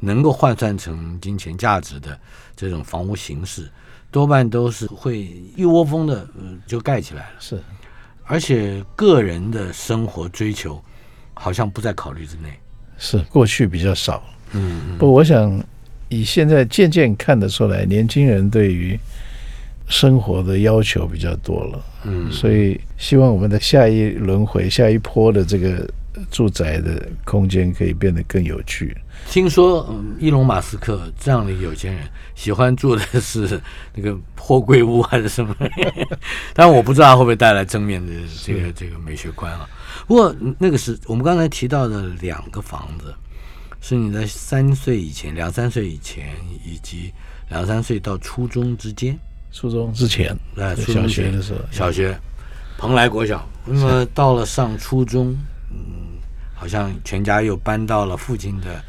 [0.00, 2.18] 能够换算成金钱价值的
[2.56, 3.68] 这种房屋形式，
[4.10, 7.62] 多半都是会一窝蜂的呃就盖起来了，是
[8.24, 10.82] 而且个人的生活追求
[11.34, 12.58] 好像不在考虑之内。
[12.96, 14.22] 是，过去比较少。
[14.52, 15.62] 嗯不，我想
[16.08, 18.98] 以现在渐渐看得出来，年轻人对于
[19.88, 21.84] 生活的要求比较多了。
[22.04, 25.88] 嗯，所以希望我们的下一轮回、下一波的这个
[26.30, 28.96] 住宅的空间可以变得更有趣。
[29.28, 32.02] 听说，嗯，伊隆马斯克这样的有钱人
[32.36, 33.60] 喜欢住的是
[33.94, 35.54] 那个破柜屋还是什么？
[36.54, 38.12] 但我不知道会不会带来正面的
[38.44, 39.68] 这个这个美学观啊。
[40.06, 43.12] 不过那个是我们刚才提到的两个房子，
[43.80, 46.28] 是你在三岁以前、两三岁以前，
[46.64, 47.12] 以及
[47.50, 49.18] 两三岁到初中之间。
[49.52, 52.18] 初中之前，哎，初小中学的时候，小学，
[52.76, 53.44] 蓬莱国小。
[53.64, 55.36] 那么到了上初中，
[55.70, 56.16] 嗯，
[56.54, 58.82] 好像全家又搬到了附近的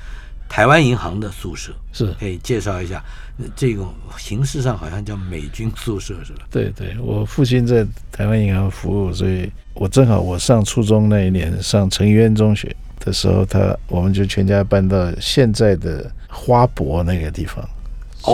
[0.47, 1.73] 台湾银行的宿舍。
[1.91, 3.03] 是可以介绍一下，
[3.39, 6.43] 呃这种形式上好像叫美军宿舍是吧？
[6.51, 17.67] 对对，我父亲在台湾银行服务，所以我正好我上初中那一年上成渊中学的时候，他我们就全家搬到现在的花博那个地方。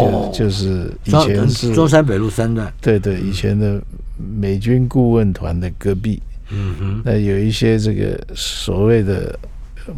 [0.02, 0.32] 哦。
[0.34, 2.72] 就就是以前是中山北路三段。
[2.82, 3.82] 对对，以前的
[4.40, 9.38] 美军顾问团的隔壁，嗯哼，那有一些这个所谓的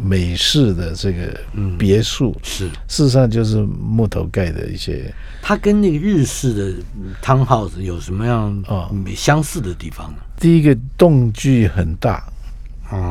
[0.02, 1.76] 美式的这个嗯。
[1.78, 2.68] 别墅，是。
[2.88, 6.64] 事实上就是木头盖的一些它跟那个日式的
[6.96, 8.88] 嗯 townhouse 有什么样哦。
[8.92, 10.18] 嗯相似的地方呢？
[10.38, 12.32] 第一个动距很大，嗯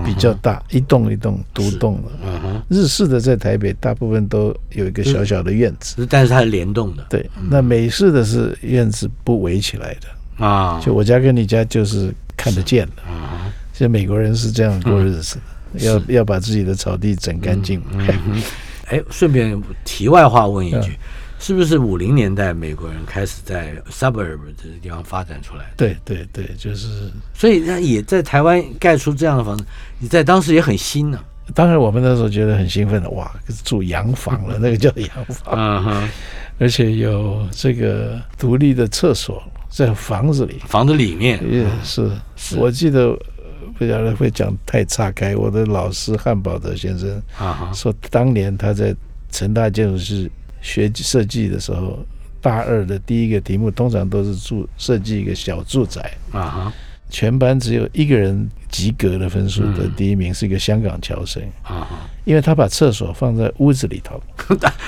[0.05, 2.29] 比较大，一栋一栋独栋的。
[2.69, 7.05] 日式的在台北大部分都有一个小小的院子，但是它是联动的。
[7.09, 7.29] 对。
[7.49, 13.03] 那美式的是院子不围起来的，啊，就我家跟你家就是看得见的。
[13.09, 15.37] 嗯其实美国人是这样过日子
[15.75, 17.79] 的，要要把自己的草地整干净。
[18.87, 20.97] 哎，顺便题外话问一句 嗯，
[21.39, 25.71] 是不是五零年代美国人开始在 suburb 这个地方发展出来的？
[25.77, 27.11] 对对对，就是。
[27.33, 29.63] 所以那也在台湾盖出这样的房子，
[29.99, 31.19] 你在当时也很新呢、
[31.53, 33.31] 当然我们那时候觉得很兴奋的，哇，
[33.63, 36.09] 住洋房了，那个叫洋房， 嗯哼，
[36.59, 40.59] 而且有这个独立的厕所在房子里。
[40.67, 42.09] 房子里面也是，
[42.57, 45.35] 我记得呃不晓得会讲太岔开。
[45.35, 48.93] 我的老师汉堡德先生啊哈，说，当年他在
[49.31, 50.29] 成大建筑师
[50.61, 51.99] 学设计的时候，
[52.41, 56.73] 大二的第一个题目通常都是住设计一个小住宅，啊哈，
[57.09, 64.21] 全班只有一个人及格的分数的第一名是一个香港侨生，啊哈，因为他把厕所放在屋子里头，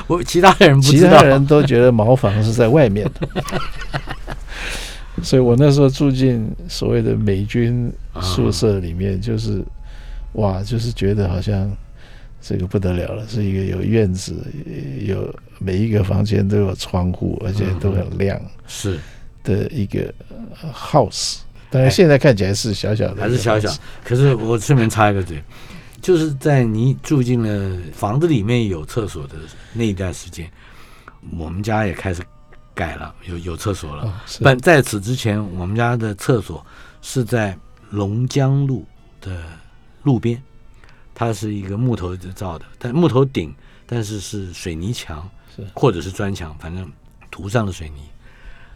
[0.08, 3.28] 我 其他人其他，人都觉得茅房是在外面的。
[5.22, 9.62] 所以我那时候住进所谓的美军宿舍里面，就是
[10.34, 11.70] 哇，就是觉得好像
[12.42, 14.34] 这个不得了了，是一个有院子，
[15.02, 19.00] 有每一个房间都有窗户，而且都很亮是
[19.44, 20.14] 的一个
[20.62, 21.40] 呃 house。
[21.70, 23.70] 当然现在看起来是小小的，还是小小。
[24.04, 25.44] 可是我顺便插一个嘴，
[26.02, 29.36] 就是在你住进了房子里面有厕所的
[29.74, 30.50] 那一段时间，
[31.38, 32.24] 我们家也开始
[32.74, 34.04] 改了，有有厕所了。
[34.04, 36.66] 哦但在此之前，我们家的厕所
[37.02, 37.56] 是在
[37.92, 38.86] 龙江路
[39.22, 39.44] 的
[40.04, 40.42] 路边，
[41.14, 43.54] 它是一个木头造的，但木头顶，
[43.86, 46.90] 但是是水泥墙，是或者是砖墙，反正
[47.30, 48.02] 涂上了水泥。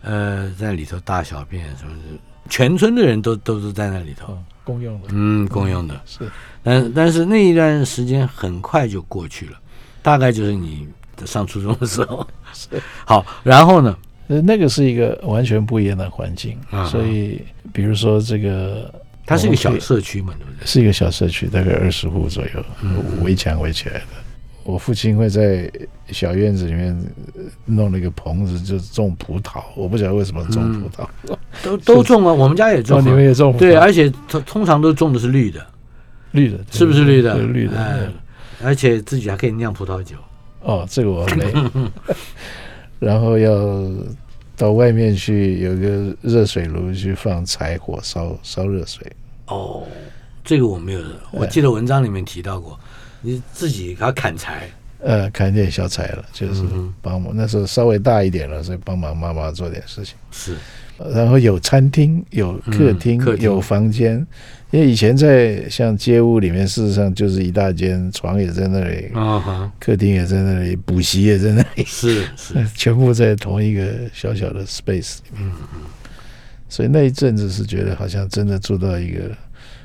[0.01, 2.19] 呃，在里头大小便什么的，
[2.49, 5.99] 全村的人都都是在那里头，哦，公用的，嗯，公用的。
[6.05, 6.29] 是
[6.61, 9.57] 但但是那一段时间很快就过去了，
[10.01, 10.87] 大概就是你
[11.25, 12.27] 上初中的时候。
[12.53, 12.67] 是。
[13.05, 13.97] 好，然后呢？
[14.27, 17.41] 呃，那个是一个完全不一样的环境，啊所以
[17.73, 18.89] 比如说这个，
[19.25, 20.65] 它是一个小社区嘛，对不对？
[20.65, 22.65] 是一个小社区，大概二十户左右，
[23.21, 24.05] 围墙围起来的。
[24.63, 25.71] 我父亲会在
[26.09, 26.97] 小院子里面
[27.35, 29.61] 呃弄了一个棚子，就种葡萄。
[29.75, 31.07] 我不晓得为什么种葡萄，
[31.63, 33.03] 都都种啊，我们家也种。
[33.03, 33.59] 你们也种葡萄？
[33.59, 35.65] 对，而且通通常都种的是绿的，
[36.31, 37.37] 绿的是不是绿的？
[37.37, 37.77] 绿的。
[37.77, 38.07] 哎
[38.63, 40.15] 而且自己还可以酿葡萄酒。
[40.61, 41.53] 哦，这个我没。
[42.97, 43.51] 然后要
[44.55, 49.05] 到外面去，有个热水炉去放柴火烧烧热水。
[49.47, 49.83] 哦，
[50.45, 52.79] 这个我没有，哎我记得文章里面提到过，
[53.23, 54.69] 你自己给他砍柴。
[54.99, 57.33] 呃，砍点小柴了，就是嗯帮忙。
[57.35, 60.15] 那时候稍微大一点了，所以帮忙妈妈做点事情。
[60.31, 60.55] 是，
[61.13, 64.25] 然后有餐厅，有客厅，嗯客厅有房间。
[64.71, 75.51] 因为以前在像街屋里面，事实上就是一大间，床也在那里，啊哈，客厅也在那里，补习也在那里， 是是， 全部在同一个小小的 space 里面。
[75.73, 75.81] 嗯
[76.69, 79.29] 所以那一阵子是觉得好像真的住到一个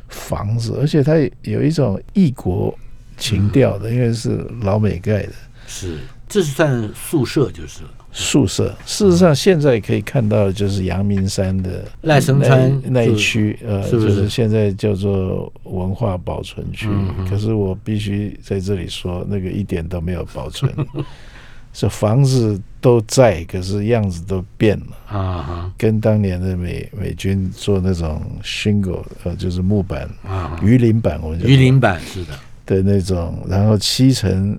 [0.09, 2.73] 房子，而且它有一种异国
[3.19, 5.33] 情调的，因为是老美盖的。
[5.67, 7.91] 是，这是算宿舍就是了。
[8.11, 8.75] 宿舍。
[8.87, 16.89] 事实上，现在可以看到的就是阳明山的赖声川那那一区，呃，是不是就是现在叫做文化保存区。
[17.29, 20.73] 可是我必须在这里说，那个一点都没有保存。
[21.71, 25.19] 这房子都在，可是样子都变了。
[25.19, 32.33] 啊跟当年的美美军做那种 shingle，呃，就是木板、啊，鱼鳞板，我们叫鱼鳞板是的，
[32.77, 34.57] 的那种，然后漆成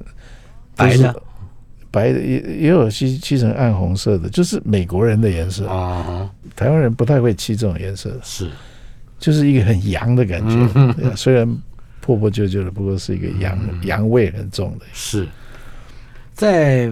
[0.75, 1.21] 白的
[1.91, 5.67] 白的也也有漆漆成暗红色的，就是美国人的颜色。
[5.67, 8.49] 啊，台湾人不太会漆这种颜色，是
[9.19, 11.13] 就是一个很洋的感觉。
[11.15, 11.47] 虽然
[12.01, 14.85] 破破旧旧的，不过是一个洋嗯洋味很重的。
[14.93, 15.27] 是，
[16.33, 16.91] 在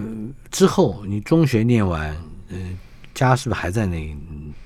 [0.50, 2.16] 之后你中学念完，
[2.50, 2.78] 嗯、
[3.14, 4.14] 家是不是还在那个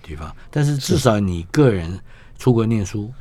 [0.03, 0.35] 地方？
[0.51, 1.99] 但是至少你个人
[2.39, 3.15] 出国念书，呃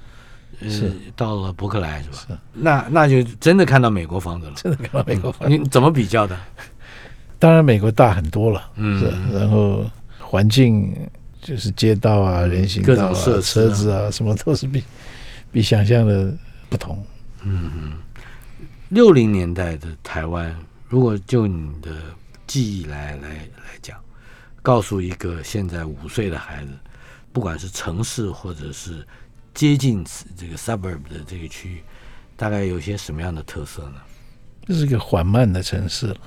[0.69, 2.15] 是，到了伯克莱是吧？
[2.27, 4.53] 是那那就真的看到美国房子了。
[4.55, 6.37] 真的看到美国房子，你怎么比较的？
[7.39, 9.83] 当然美国大很多了，嗯是，然后
[10.19, 10.95] 环境
[11.41, 14.83] 就是街道啊、人行各道啊车子啊，什么都是比
[15.51, 16.31] 比想象的
[16.69, 17.03] 不同。
[17.43, 17.93] 嗯嗯
[18.89, 20.55] 六零年代的台湾，
[20.87, 21.91] 如果就你的
[22.45, 23.97] 记忆来来来讲，
[24.61, 26.71] 告诉一个现在五岁的孩子，
[27.31, 29.07] 不管是城市或者是
[29.53, 30.05] 接近
[30.37, 31.81] 这个 suburb 的这个区域，
[32.35, 33.95] 大概有些什么样的特色呢？
[34.67, 36.17] 这是一个缓慢的城市了。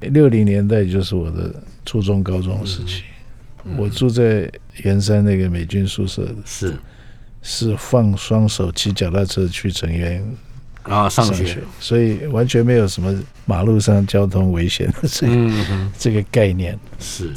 [0.00, 3.02] 六零年代就是我的初中、高中时期，
[3.76, 4.50] 我住在
[4.84, 6.76] 圆山那个美军宿舍的，是。
[7.44, 10.24] 是放双手骑脚踏车去成员
[10.84, 16.78] 啊，上上学，所以完全没有什么马路上交通危险的这个、嗯，这个概念。
[17.00, 17.32] 是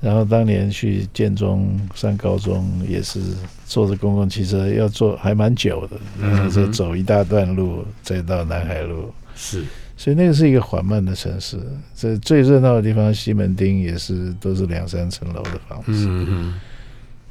[0.00, 3.20] 然后当年去建中上高中也是
[3.66, 9.12] 坐着公共汽车，要坐还蛮久的，然后就走一大段路，再到南海路。
[9.34, 9.64] 是，
[9.96, 11.58] 所以那个是一个缓慢的城市。
[11.94, 15.92] 这最热闹的地方，西门町也是都是两三层楼的房子。
[15.92, 16.54] 嗯哼，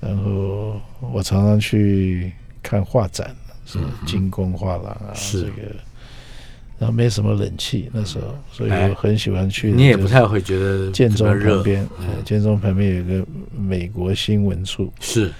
[0.02, 0.82] 然后
[1.14, 5.52] 我常常去看画展，是金工画廊啊，这个。
[6.78, 11.56] 然后没什么冷气那时候，所以哎我很喜欢去你也不太会觉得建中热。
[11.56, 13.26] 旁，边，呃建中旁边有一个
[13.58, 15.32] 美国新闻处，是。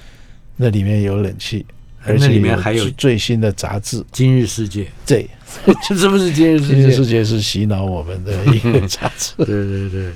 [0.56, 1.66] 那里面有冷气，
[2.06, 4.02] 而且里面还有最最新的杂志。
[4.14, 5.28] 今日世界，这
[5.90, 6.76] 这是不是今日世界？
[6.76, 6.96] 今日界？
[6.96, 9.34] 世界是洗脑我们的一个杂志。
[9.44, 10.14] 对对对，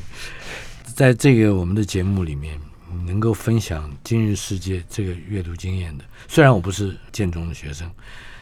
[0.96, 2.58] 在这个我们的节目里面，
[3.06, 7.90] 能够分享《今日世界》这个阅读经验的，虽然我不是建中的学生，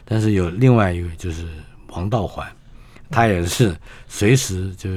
[0.04, 1.44] 但是有另外一位就是
[1.88, 2.46] 王道环，
[3.10, 4.90] 他也是随时就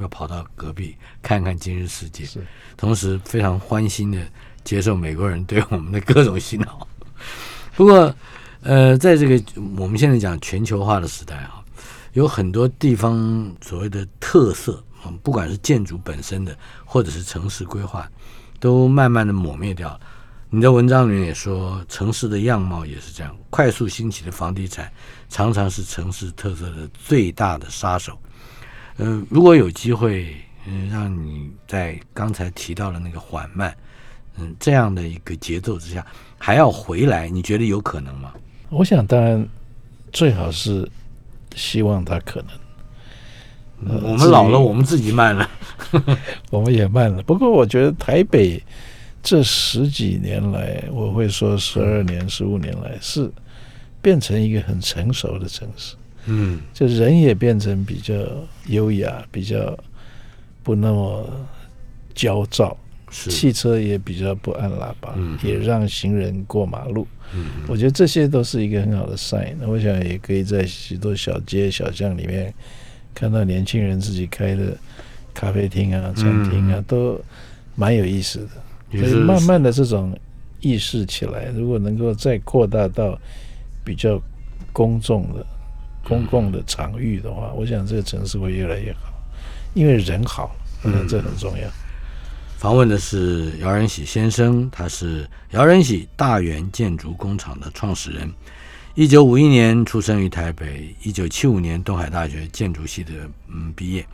[0.00, 2.24] 要跑到隔壁看看《今日世界》，
[2.76, 4.18] 同时非常欢欣的
[4.64, 6.86] 接受美国人对我们的各种洗脑。
[7.76, 8.14] 不过，
[8.62, 9.42] 呃，在这个
[9.76, 11.62] 我们现在讲全球化的时代啊，
[12.12, 18.08] 有很多地方所谓的特色，嗯，不管是建筑本身的，或者是城市规划，
[18.60, 20.00] 都慢慢的抹灭掉了。
[20.50, 24.92] 你的文章里面也说，城市的样貌也是这样，快速兴起的房地产
[25.32, 28.18] 常常是城市特色的最大的杀手。
[28.98, 33.74] 呃，如果有机会，嗯、让你在刚才提到的那个缓慢，
[34.36, 38.34] 嗯，这样的一个节奏之下，还要回来，你觉得有可能吗？
[38.68, 39.48] 我想，当然
[40.12, 40.86] 最好是
[41.56, 42.50] 希望它可能。
[43.88, 45.48] 呃我们老了，我们自己慢了。
[46.52, 47.22] 我们也慢了。
[47.22, 48.62] 不过我觉得台北
[49.22, 53.32] 这十几年来，我会说十二年、十五年来是
[54.02, 55.94] 变成一个很成熟的城市，
[56.26, 58.12] 嗯就人也变成比较
[58.66, 59.78] 优雅，比较
[60.62, 61.30] 不那么
[62.14, 62.76] 焦躁，
[63.10, 67.06] 是汽车也比较不按喇叭，嗯也让行人过马路。
[67.34, 69.54] 嗯我觉得这些都是一个很好的 sign。
[69.58, 72.52] 那我想也可以在许多小街小巷里面
[73.14, 74.76] 看到年轻人自己开的
[75.32, 77.18] 咖啡厅啊、餐厅啊，嗯都
[77.74, 78.48] 蛮有意思的。
[78.90, 80.14] 所以也是慢慢的这种
[80.60, 83.18] 意识起来，如果能够再扩大到
[83.84, 84.20] 比较
[84.72, 85.46] 公众的、
[86.04, 89.12] 公共的场域的话，我想这个城市会越来越好，
[89.74, 91.68] 因为人好，嗯，这很重要。
[92.58, 98.30] 访问的是姚仁喜先生，他是姚仁喜大元建筑工厂的创始人。
[98.94, 103.12] 一九五一年出生于台北，一九七五年东海大学建筑系的
[103.48, 104.06] 嗯毕业，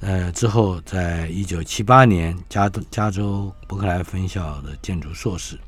[0.00, 5.58] 呃之后在一九七八年加加州伯克莱分校的建筑硕士。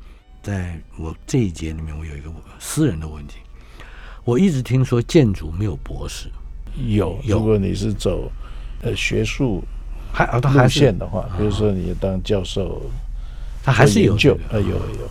[0.45, 3.37] 在我这一节里面，我有一个私人的问题，
[4.23, 6.29] 我一直听说建筑没有博士，
[6.87, 7.39] 有，有。
[7.39, 8.31] 如果你是走
[8.83, 9.63] 呃学术
[10.13, 12.79] 还啊，他路还线的话，比如说你当教授，
[13.63, 15.09] 他还是有啊，有有。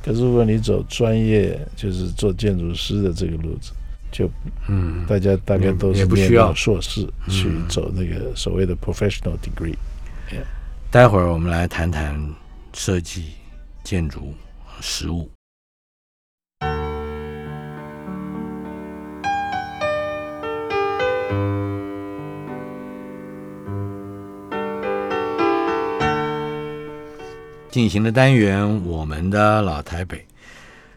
[0.00, 3.72] 可是如果你走专业，就是做建筑师的这个路子，
[4.12, 4.30] 就
[4.68, 5.04] 嗯。
[5.08, 6.46] 大家大概都是念不需要。
[6.46, 9.74] 到硕士去嗯走那个所谓的 professional degree。
[10.92, 12.16] 待会儿我们来谈谈
[12.72, 13.32] 设计、
[13.82, 14.32] 建筑、
[14.84, 15.30] 食物。
[27.70, 30.24] 进行的单元我们的老台北。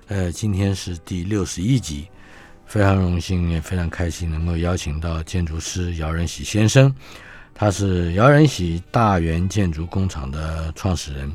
[0.09, 2.07] 呃今天是第六十一集。
[2.65, 6.93] 非常荣幸也非常开心能够邀请到建筑师姚仁喜先生。
[7.55, 11.33] 他是姚仁喜大元建筑工厂的创始人。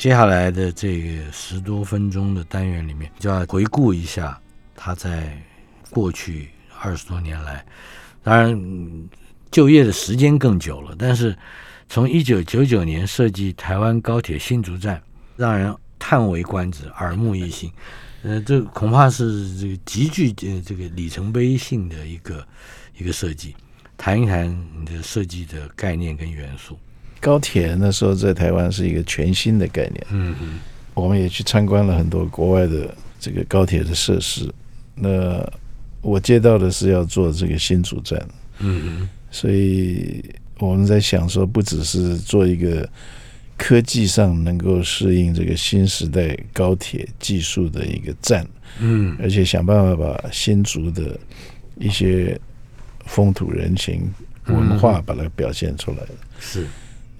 [0.00, 4.40] 接下来的这个十多分钟的单元里面，就要回顾一下
[4.74, 5.38] 他在
[5.90, 6.48] 过去
[6.80, 7.62] 二十多年来，
[8.22, 8.58] 当然
[9.50, 11.36] 就业的时间更久了，但是。
[11.92, 15.02] 从一九九九年设计台湾高铁新竹站，
[15.36, 17.68] 让人叹为观止、耳目一新。
[18.22, 22.46] 呃，这恐怕是这个极具呃这个里程碑性的一个
[22.96, 23.56] 一个设计。
[23.96, 24.48] 谈一谈
[24.78, 26.78] 你的设计的概念跟元素。
[27.20, 30.06] 高铁那时候在台湾是一个全新的概念。
[30.10, 30.58] 嗯嗯。
[30.94, 34.52] 我们也去参观了很多国外的这个高铁的设施。
[34.94, 35.46] 那
[36.00, 38.18] 我接到的是要做这个新竹站。
[38.58, 39.08] 嗯嗯。
[39.30, 40.24] 所以。
[40.62, 42.86] 我们在想说，不只是做一个
[43.56, 48.46] 科技上能够适应这个新时代高铁技术的一个站，
[48.78, 51.18] 嗯，而且想办法把新竹的
[51.78, 52.38] 一些
[53.06, 54.12] 风土人情
[54.48, 55.98] 文化把它表现出来
[56.38, 56.66] 是，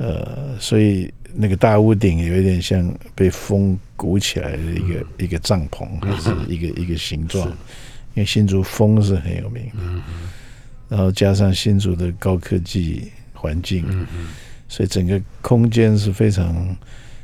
[0.00, 10.02] 呃，所以那个大屋顶有一点像被风鼓起来的一个一个帐篷，还是一个一个形状，因为新竹风是很有名的，嗯
[10.88, 13.12] 然后加上新竹的高科技。
[13.32, 13.82] 环境，
[14.68, 16.76] 所以整个空间是非常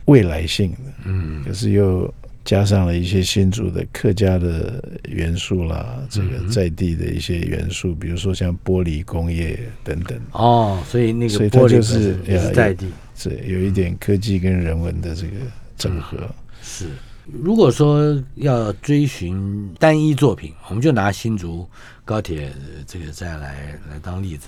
[0.06, 2.10] 未来性的，嗯，可是又
[2.46, 10.16] 加上了一些新竹的客家的元素啦，这个在地的一些元素，比如说像玻璃工业等等。
[10.30, 12.16] 哦，所以那个，所以它就是
[12.54, 12.86] 在地，
[13.16, 15.32] 是有一点科技跟人文的这个
[15.76, 16.16] 整合。
[16.62, 16.86] 是，
[17.32, 21.68] 如果说要追寻单一作品，我们就拿新竹
[22.04, 22.52] 高铁
[22.86, 24.46] 这个站来来当例子。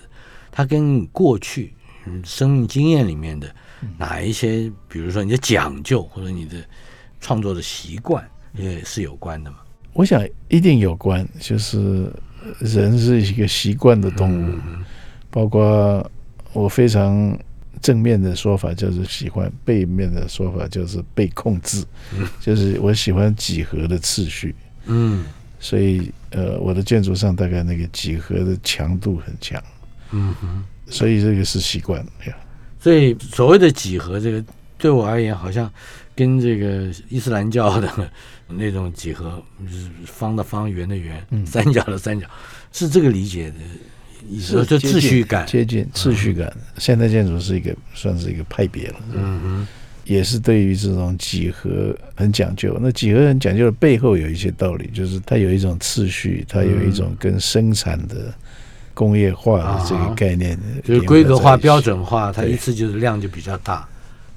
[0.53, 1.73] 它跟过去
[2.25, 3.53] 生命经验里面的
[3.99, 6.57] 哪一些，比如说你的讲究或者你的
[7.21, 9.59] 创作的习惯，也是有关的吗？
[9.93, 12.13] 我想一定有关，就是
[12.61, 14.55] 人是一个习惯的动物，
[15.31, 16.09] 包括
[16.53, 17.37] 我非常
[17.81, 21.85] 正面的说法就是喜欢，背面的说法就是被控制，
[22.41, 24.55] 就是我喜欢几何的次序，
[24.87, 25.25] 嗯，
[25.59, 29.63] 所以呃，我的建筑上大概那个几何的强度很强。
[30.11, 32.37] 嗯哼，所以这个是习惯呀。
[32.81, 34.45] 所以所谓的几何，这个
[34.79, 35.71] 对我而言，好像
[36.19, 37.89] 跟这个伊斯兰教的
[38.49, 42.27] 那种几何，就是方的方、圆的圆、三角的三角，
[42.73, 43.57] 是这个理解的
[44.29, 44.65] 意思。
[44.67, 46.53] 就秩序感，接近秩序感。
[46.79, 48.97] 现代建筑是一个算是一个派别了。
[49.15, 49.67] 嗯哼，
[50.03, 52.77] 也是对于这种几何很讲究。
[52.81, 58.35] 那几何很讲究的背后有一些道理，就是它有一种次序，它有一种跟生产的。
[58.95, 63.89] 工业化的这个概念，就是规格化、标准化，它一次就是量就比较大。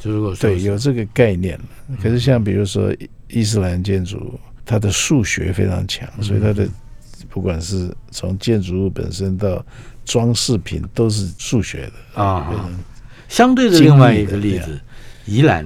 [0.01, 1.59] 就如果说对有这个概念，
[2.01, 2.91] 可是像比如说
[3.27, 6.67] 伊斯兰建筑，它的数学非常强，所以它的
[7.29, 9.63] 不管是从建筑物本身到
[10.03, 12.19] 装饰品都是数学的。
[12.19, 12.67] 啊。
[13.29, 14.81] 相对的另外一个例子，
[15.25, 15.65] 宜兰，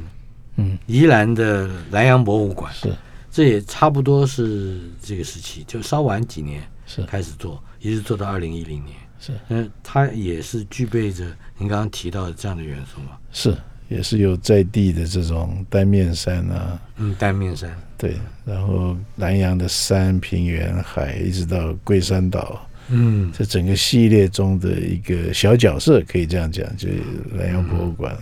[0.58, 2.94] 嗯，宜兰的南洋博物馆是，
[3.32, 7.02] 这也差不多是这个时期，就稍晚几年是。
[7.04, 7.64] 开始做。
[7.80, 11.24] 一直做到二零一零年，是，嗯，它也是具备着
[11.56, 13.16] 您刚刚提到的这样的元素嘛？
[13.32, 13.56] 是，
[13.88, 18.16] 也是有在地的这种单面山啊，嗯，单面山，对，
[18.46, 26.90] 然后南洋的山、平原、海，一直到龟山岛，嗯，这整个系列中的一个小角色，可以这样讲，就
[27.34, 28.16] 南洋博物馆，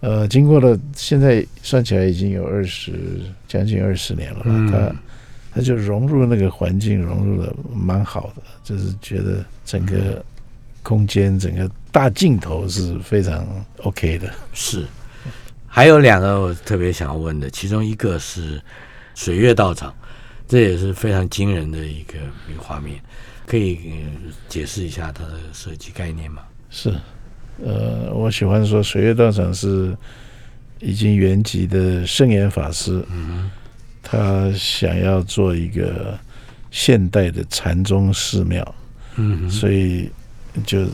[0.00, 4.94] 呃，经过了现在算起来已经有二十将近二十年了吧，它。
[5.54, 10.24] 他就融入那个环境，融入的蛮好的，就是觉得整个
[10.82, 13.46] 空间、整个大镜头是非常
[13.82, 14.28] OK 的。
[14.52, 14.84] 是，
[15.68, 18.60] 还有两个我特别想要问的，其中一个是
[19.14, 19.94] 水月道场，
[20.48, 22.18] 这也是非常惊人的一个
[22.50, 23.00] 一个画面，
[23.46, 23.78] 可以
[24.48, 26.42] 解释一下它的设计概念吗？
[26.70, 26.92] 是，
[27.64, 29.96] 呃，我喜欢说水月道场是
[30.80, 33.04] 已经圆寂的圣严法师。
[33.12, 33.50] 嗯。
[34.04, 36.18] 他想要做一个
[36.72, 38.74] 现代的禅宗寺庙，
[39.14, 40.10] 嗯，所以
[40.66, 40.84] 就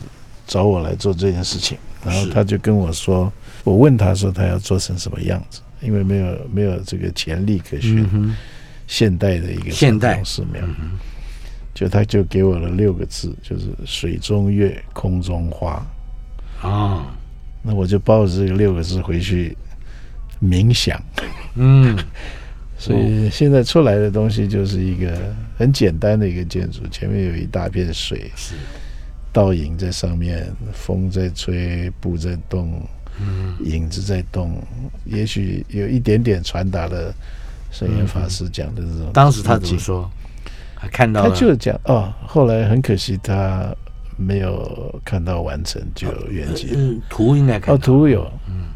[0.49, 1.77] 找我来做这件事情。
[2.03, 3.31] 然后他就跟我说，
[3.63, 8.35] 我问他说他要做成什么样子，因为没有没有这个潜力可循，
[8.87, 10.61] 现代的一个现代寺庙，
[11.73, 15.85] 就他就给我了六个字，就是水中月，空中花。
[16.61, 17.13] 啊，
[17.61, 19.55] 那我就抱着这个六个字回去
[20.41, 21.01] 冥想，
[21.55, 21.97] 嗯。
[22.77, 28.55] 所以现在出来的东西就是一个很简单的一个建筑，前面有一大片水，是
[29.31, 32.81] 倒影在上面，风在吹，布在动，
[33.63, 34.61] 影子在动，
[35.05, 37.13] 也许有一点点传达了
[37.71, 39.11] 圣严法师讲的这种。
[39.13, 40.09] 当时他怎么说？
[40.75, 43.75] 他看到他就讲哦，后来很可惜他
[44.15, 46.69] 没有看到完成就圆寂。
[46.73, 48.23] 嗯，图应该看哦，图有。
[48.47, 48.67] 嗯，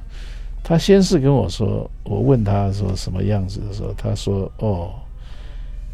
[0.62, 4.94] 他先是跟我说，我问他说什么样子的时候，他说哦，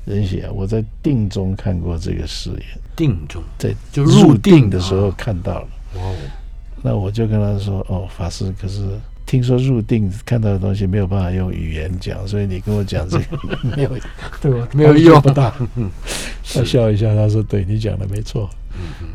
[0.09, 2.61] 仁喜啊，我在定中看过这个誓言。
[2.95, 5.67] 定中在就入定的时候看到了。
[5.95, 6.15] 哦，
[6.81, 8.81] 那我就跟他说哦，法师，可是。
[9.25, 13.23] 听说入定看到的东西没有办法用语言讲，所以你跟我讲这个
[13.77, 13.91] 没有
[14.41, 14.67] 对吧？
[14.73, 15.53] 没有用不大。
[16.51, 18.49] 他笑一下，他说：“对你讲的没错。”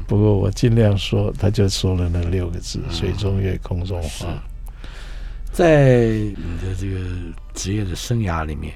[0.06, 4.40] 不过我尽量说，他就说了那六个字：“水中月，空中花。”
[5.50, 7.00] 在你的这个
[7.52, 8.72] 职业的生涯里面，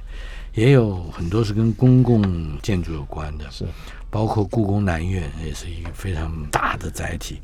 [0.59, 2.21] 也有很多是跟公共
[2.61, 3.65] 建筑有关的，是
[4.11, 7.39] 包括故宫南院也是一个非常大的载体。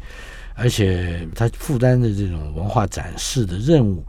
[0.57, 4.05] 而且它负担的这种文化展示的任务，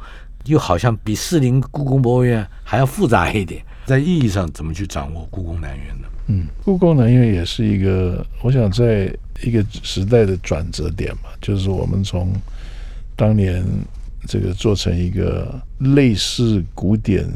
[0.45, 3.63] 又好像比士林故宫博物院还要复杂一点。
[3.85, 6.07] 在意义上，怎么去掌握故宫南院呢？
[6.27, 12.33] 嗯，故宫南院也是一个，我想在一个时代的转折点嘛，就是我们从
[13.15, 13.63] 当年
[14.27, 17.27] 这个做成一个类似古典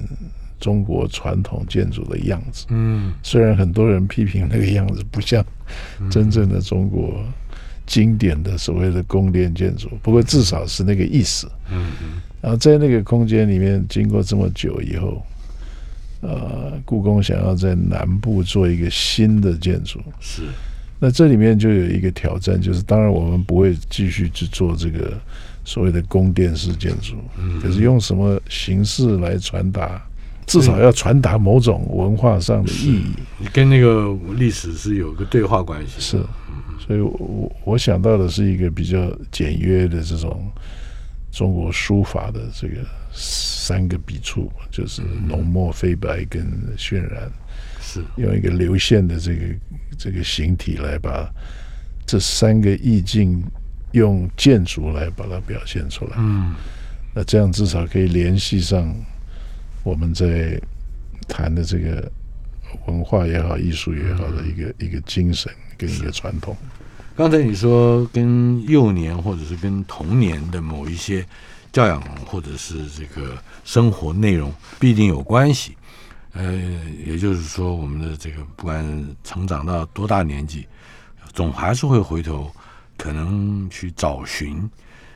[0.60, 2.66] 中国传统建筑的样子。
[2.70, 5.46] 嗯，虽然很多人批评那个样子不像
[6.10, 7.24] 真正的中国。
[7.86, 11.50] 经典的所谓的宫殿建筑，不过至少是那个意思。
[11.72, 12.22] 嗯嗯。
[12.40, 15.26] 然后在那个空间里面，经过这么久以后，
[16.22, 20.44] 呃，故宫想要在南部做一个新的建筑，是。
[21.00, 25.20] 那这里面就有一个挑战，就是当然我们不会继续去做这个
[25.66, 30.00] 所谓的宫殿式建筑，嗯，可是用什么形式来传达？
[30.50, 33.14] 至少要传达某种文化上的意义。
[33.38, 36.02] 你跟那个历史是有个对话关系。
[36.02, 36.22] 是。
[36.80, 40.52] 所以，我我想到的是一个比较简约的这种
[41.32, 42.78] 中国书法的这个
[43.14, 46.42] 三个笔触，就是浓墨、飞白跟
[46.76, 47.32] 渲染，
[47.80, 49.46] 是用一个流线的这个
[50.00, 51.30] 这个形体来把
[52.08, 53.44] 这三个意境
[53.92, 56.14] 用建筑来把它表现出来。
[56.18, 56.56] 嗯，
[57.14, 58.92] 那这样至少可以联系上
[59.90, 60.62] 我们在
[61.28, 62.12] 谈的这个
[62.86, 66.56] 文化也好、艺术也好的一个一个精神跟一个传统。
[67.16, 71.26] 刚才你说跟幼年或者是跟童年的某一些
[71.72, 73.36] 教养或者是这个
[73.66, 75.76] 生活内容必定有关系，
[76.34, 76.54] 呃，
[77.04, 80.68] 也就是说我们的这个不管成长到多大年纪，
[81.34, 82.50] 总还是会回头
[82.96, 84.70] 可能去找寻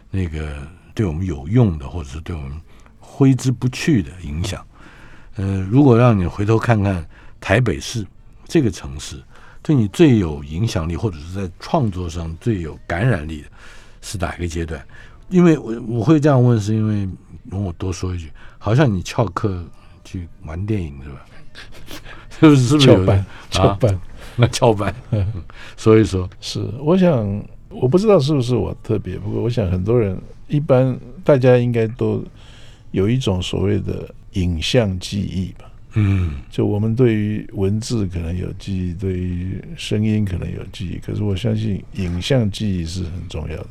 [0.10, 2.52] 那个对我们有用的或者是对我们
[3.06, 4.66] 挥之不去的影响。
[5.36, 7.06] 呃，如果让你回头看看
[7.42, 8.06] 台北市
[8.48, 9.22] 这个城市。
[9.66, 13.48] 对你最有影响力，或者是在创作上最有感染力的，
[14.02, 14.86] 是哪个阶段？
[15.30, 17.08] 因为我我会这样问，是因为
[17.50, 18.30] 容我多说一句，
[18.60, 19.64] 好像你翘课
[20.04, 21.26] 去玩电影是吧？
[22.42, 22.62] 是不是？
[22.64, 23.26] 是不是翘班？
[23.50, 24.02] 翘班？
[24.36, 24.94] 那翘班？
[25.78, 32.22] 所以说，是我想，我不知道是不是我特别，不过我想很多人一般大家应该都
[32.94, 35.70] 有一种所谓的影像记忆吧。
[35.96, 43.70] 嗯，就我们对于文字可能有记忆，对于声音可能有记忆，可是我相信影像记忆是很重要的，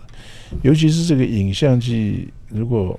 [0.63, 2.99] 尤其是这个影像记忆，如果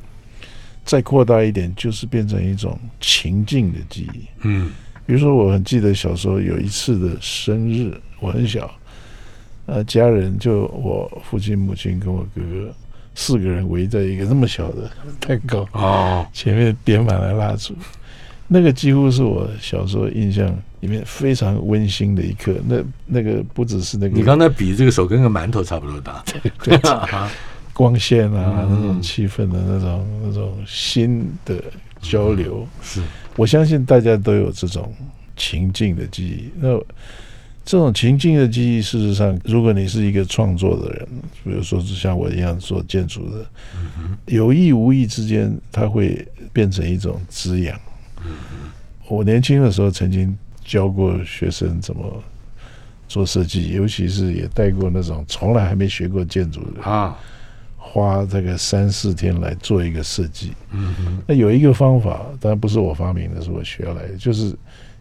[0.83, 4.27] 再扩大一点，就是变成一种情境的记忆。
[4.41, 4.71] 嗯，
[5.05, 8.69] 比如说我很记得小时候有一次的生日，我很小，
[9.67, 12.75] 呃，家人就我父亲、母亲跟我哥哥
[13.15, 14.89] 四个人围在一个那么小的
[15.19, 17.75] 蛋糕哦，前面点满了蜡烛。
[18.47, 20.45] 那个几乎是我小时候印象
[20.81, 22.53] 里面非常温馨的一刻。
[22.67, 26.23] 那那个不只是那个，你刚才比这个手跟个馒头差不多大，
[26.63, 26.79] 对，
[27.73, 31.55] 光线啊，那种气氛的那种那种新的
[32.01, 33.01] 交流，是。
[33.35, 34.93] 我相信大家都有这种
[35.35, 36.51] 情境的记忆。
[36.59, 36.79] 那
[37.65, 41.07] 这种情境的记忆，事实上，如果你是一个创作的人，
[41.43, 43.45] 比如说是像我一样做建筑的，
[44.25, 47.79] 有意无意之间，它会变成一种滋养。
[49.07, 52.21] 我年轻的时候曾经教过学生怎么
[53.07, 57.17] 做设计，尤其是也带过那种从来还没学过建筑的啊，
[57.77, 60.51] 花这个三四天来做一个设计。
[60.71, 64.53] 嗯，那有一个方法，当然不是我发明的，是我学来的，就是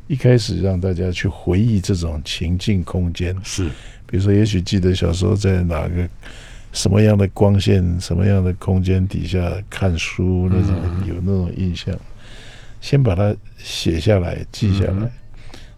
[0.06, 3.34] 一开始让大家去回忆这种情境空间。
[3.42, 3.68] 是，
[4.06, 6.08] 比如说，也许记得小时候在哪个
[6.72, 10.76] 什么样的光线、什么样的空间底下看书，那种
[11.06, 11.94] 有那种印象。
[12.80, 15.10] 先把它写下来、记下来，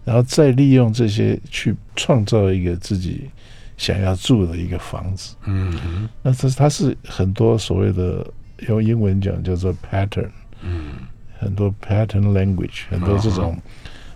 [0.04, 3.28] 然后再利用这些去创造一个自己
[3.76, 5.36] 想要住的一个房子。
[5.44, 8.26] 嗯，那这它是很多所谓的
[8.68, 10.30] 用英文讲叫做 pattern，
[10.62, 10.92] 嗯。
[11.36, 13.60] 很多 pattern language，很多这种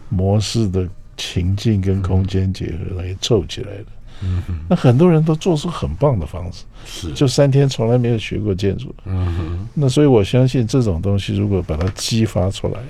[0.08, 3.86] 模式的情境跟空间结合来凑起来的。
[4.20, 8.92] 嗯哼，那很多人都做出很棒的房子，是，就三天从来没有学过建筑。
[9.04, 12.80] 嗯哼，那所以我相信这种东西，如果把它激发出来，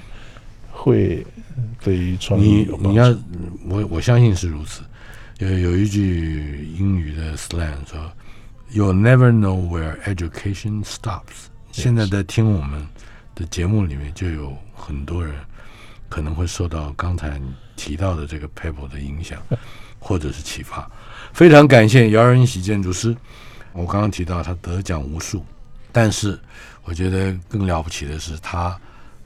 [0.70, 1.22] 会
[1.82, 3.20] 对于创意你有帮你要助。
[3.68, 4.80] 我我相信是如此。
[5.38, 8.10] 有有一句英语的 slang 说
[8.72, 12.86] ，“You'll never know where education stops。”现在在听我们
[13.34, 15.34] 的节目里面，就有很多人
[16.09, 17.40] 可能会受到刚才
[17.76, 19.42] 提到的这个 paper 的影响，
[19.98, 20.90] 或者是启发。
[21.32, 23.16] 非常感谢姚仁喜建筑师。
[23.72, 25.44] 我刚刚提到他得奖无数，
[25.92, 26.38] 但是
[26.84, 28.76] 我觉得更了不起的是他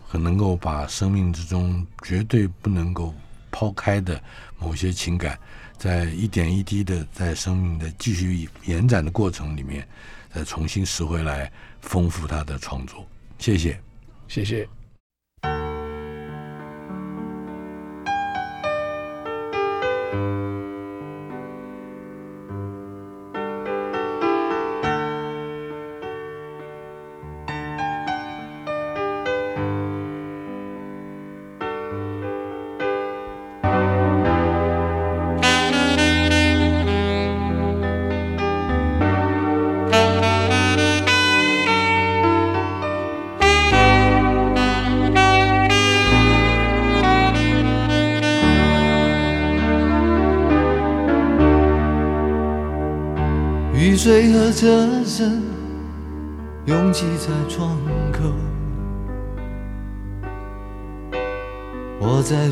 [0.06, 3.14] 很能够把生命之中绝对不能够
[3.50, 4.20] 抛开的
[4.58, 5.38] 某些情感，
[5.78, 9.86] 在一点一滴的在生命的继续延展的过程里面，
[10.34, 13.06] 再重新拾回来，丰富他的创作。
[13.38, 13.80] 谢谢。
[14.28, 14.68] 谢谢。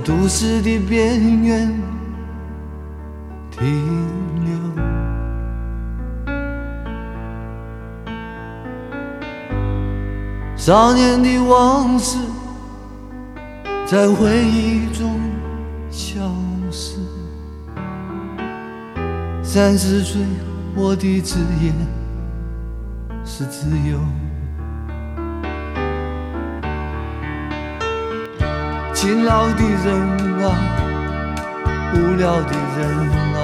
[0.04, 1.80] 都市的边缘
[3.50, 3.64] 停
[4.44, 4.50] 留。
[10.56, 12.18] 少年的往事
[13.86, 15.20] 在回忆中
[15.90, 16.20] 消
[16.70, 16.98] 失。
[19.42, 20.22] 三十岁，
[20.76, 21.72] 我的职业
[23.24, 23.98] 是自由。
[29.00, 29.88] 勤劳的人
[30.44, 30.44] 啊，
[31.94, 32.78] 无聊的人
[33.34, 33.40] 啊，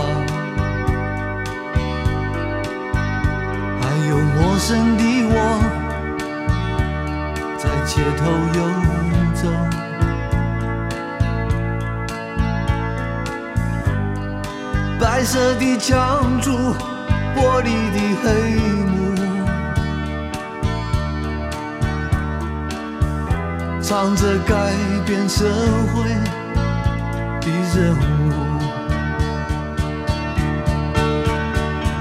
[3.81, 5.35] 还有陌生的我，
[7.57, 8.61] 在街头游
[9.33, 9.49] 走。
[15.01, 16.51] 白色的墙柱，
[17.35, 18.29] 玻璃的黑
[18.85, 19.06] 幕，
[23.99, 24.75] 扛着改
[25.07, 25.47] 变社
[25.95, 26.11] 会
[27.41, 28.31] 的任务。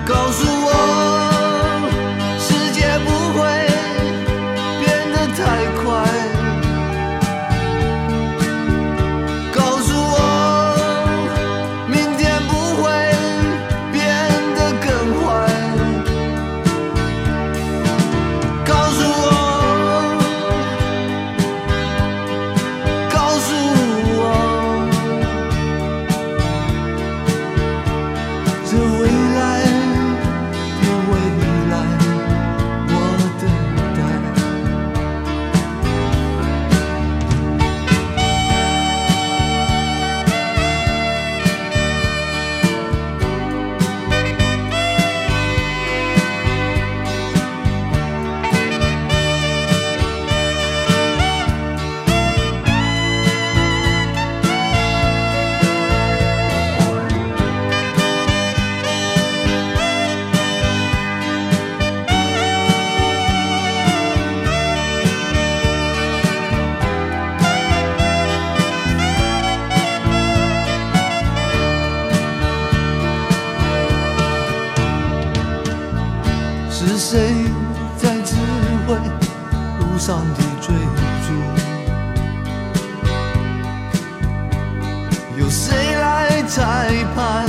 [0.06, 1.25] 告诉我，
[77.08, 77.20] 谁
[77.98, 78.34] 在指
[78.88, 80.74] 挥路上的追
[81.22, 81.28] 逐？
[85.38, 87.46] 由谁来裁判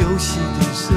[0.00, 0.94] 游戏的胜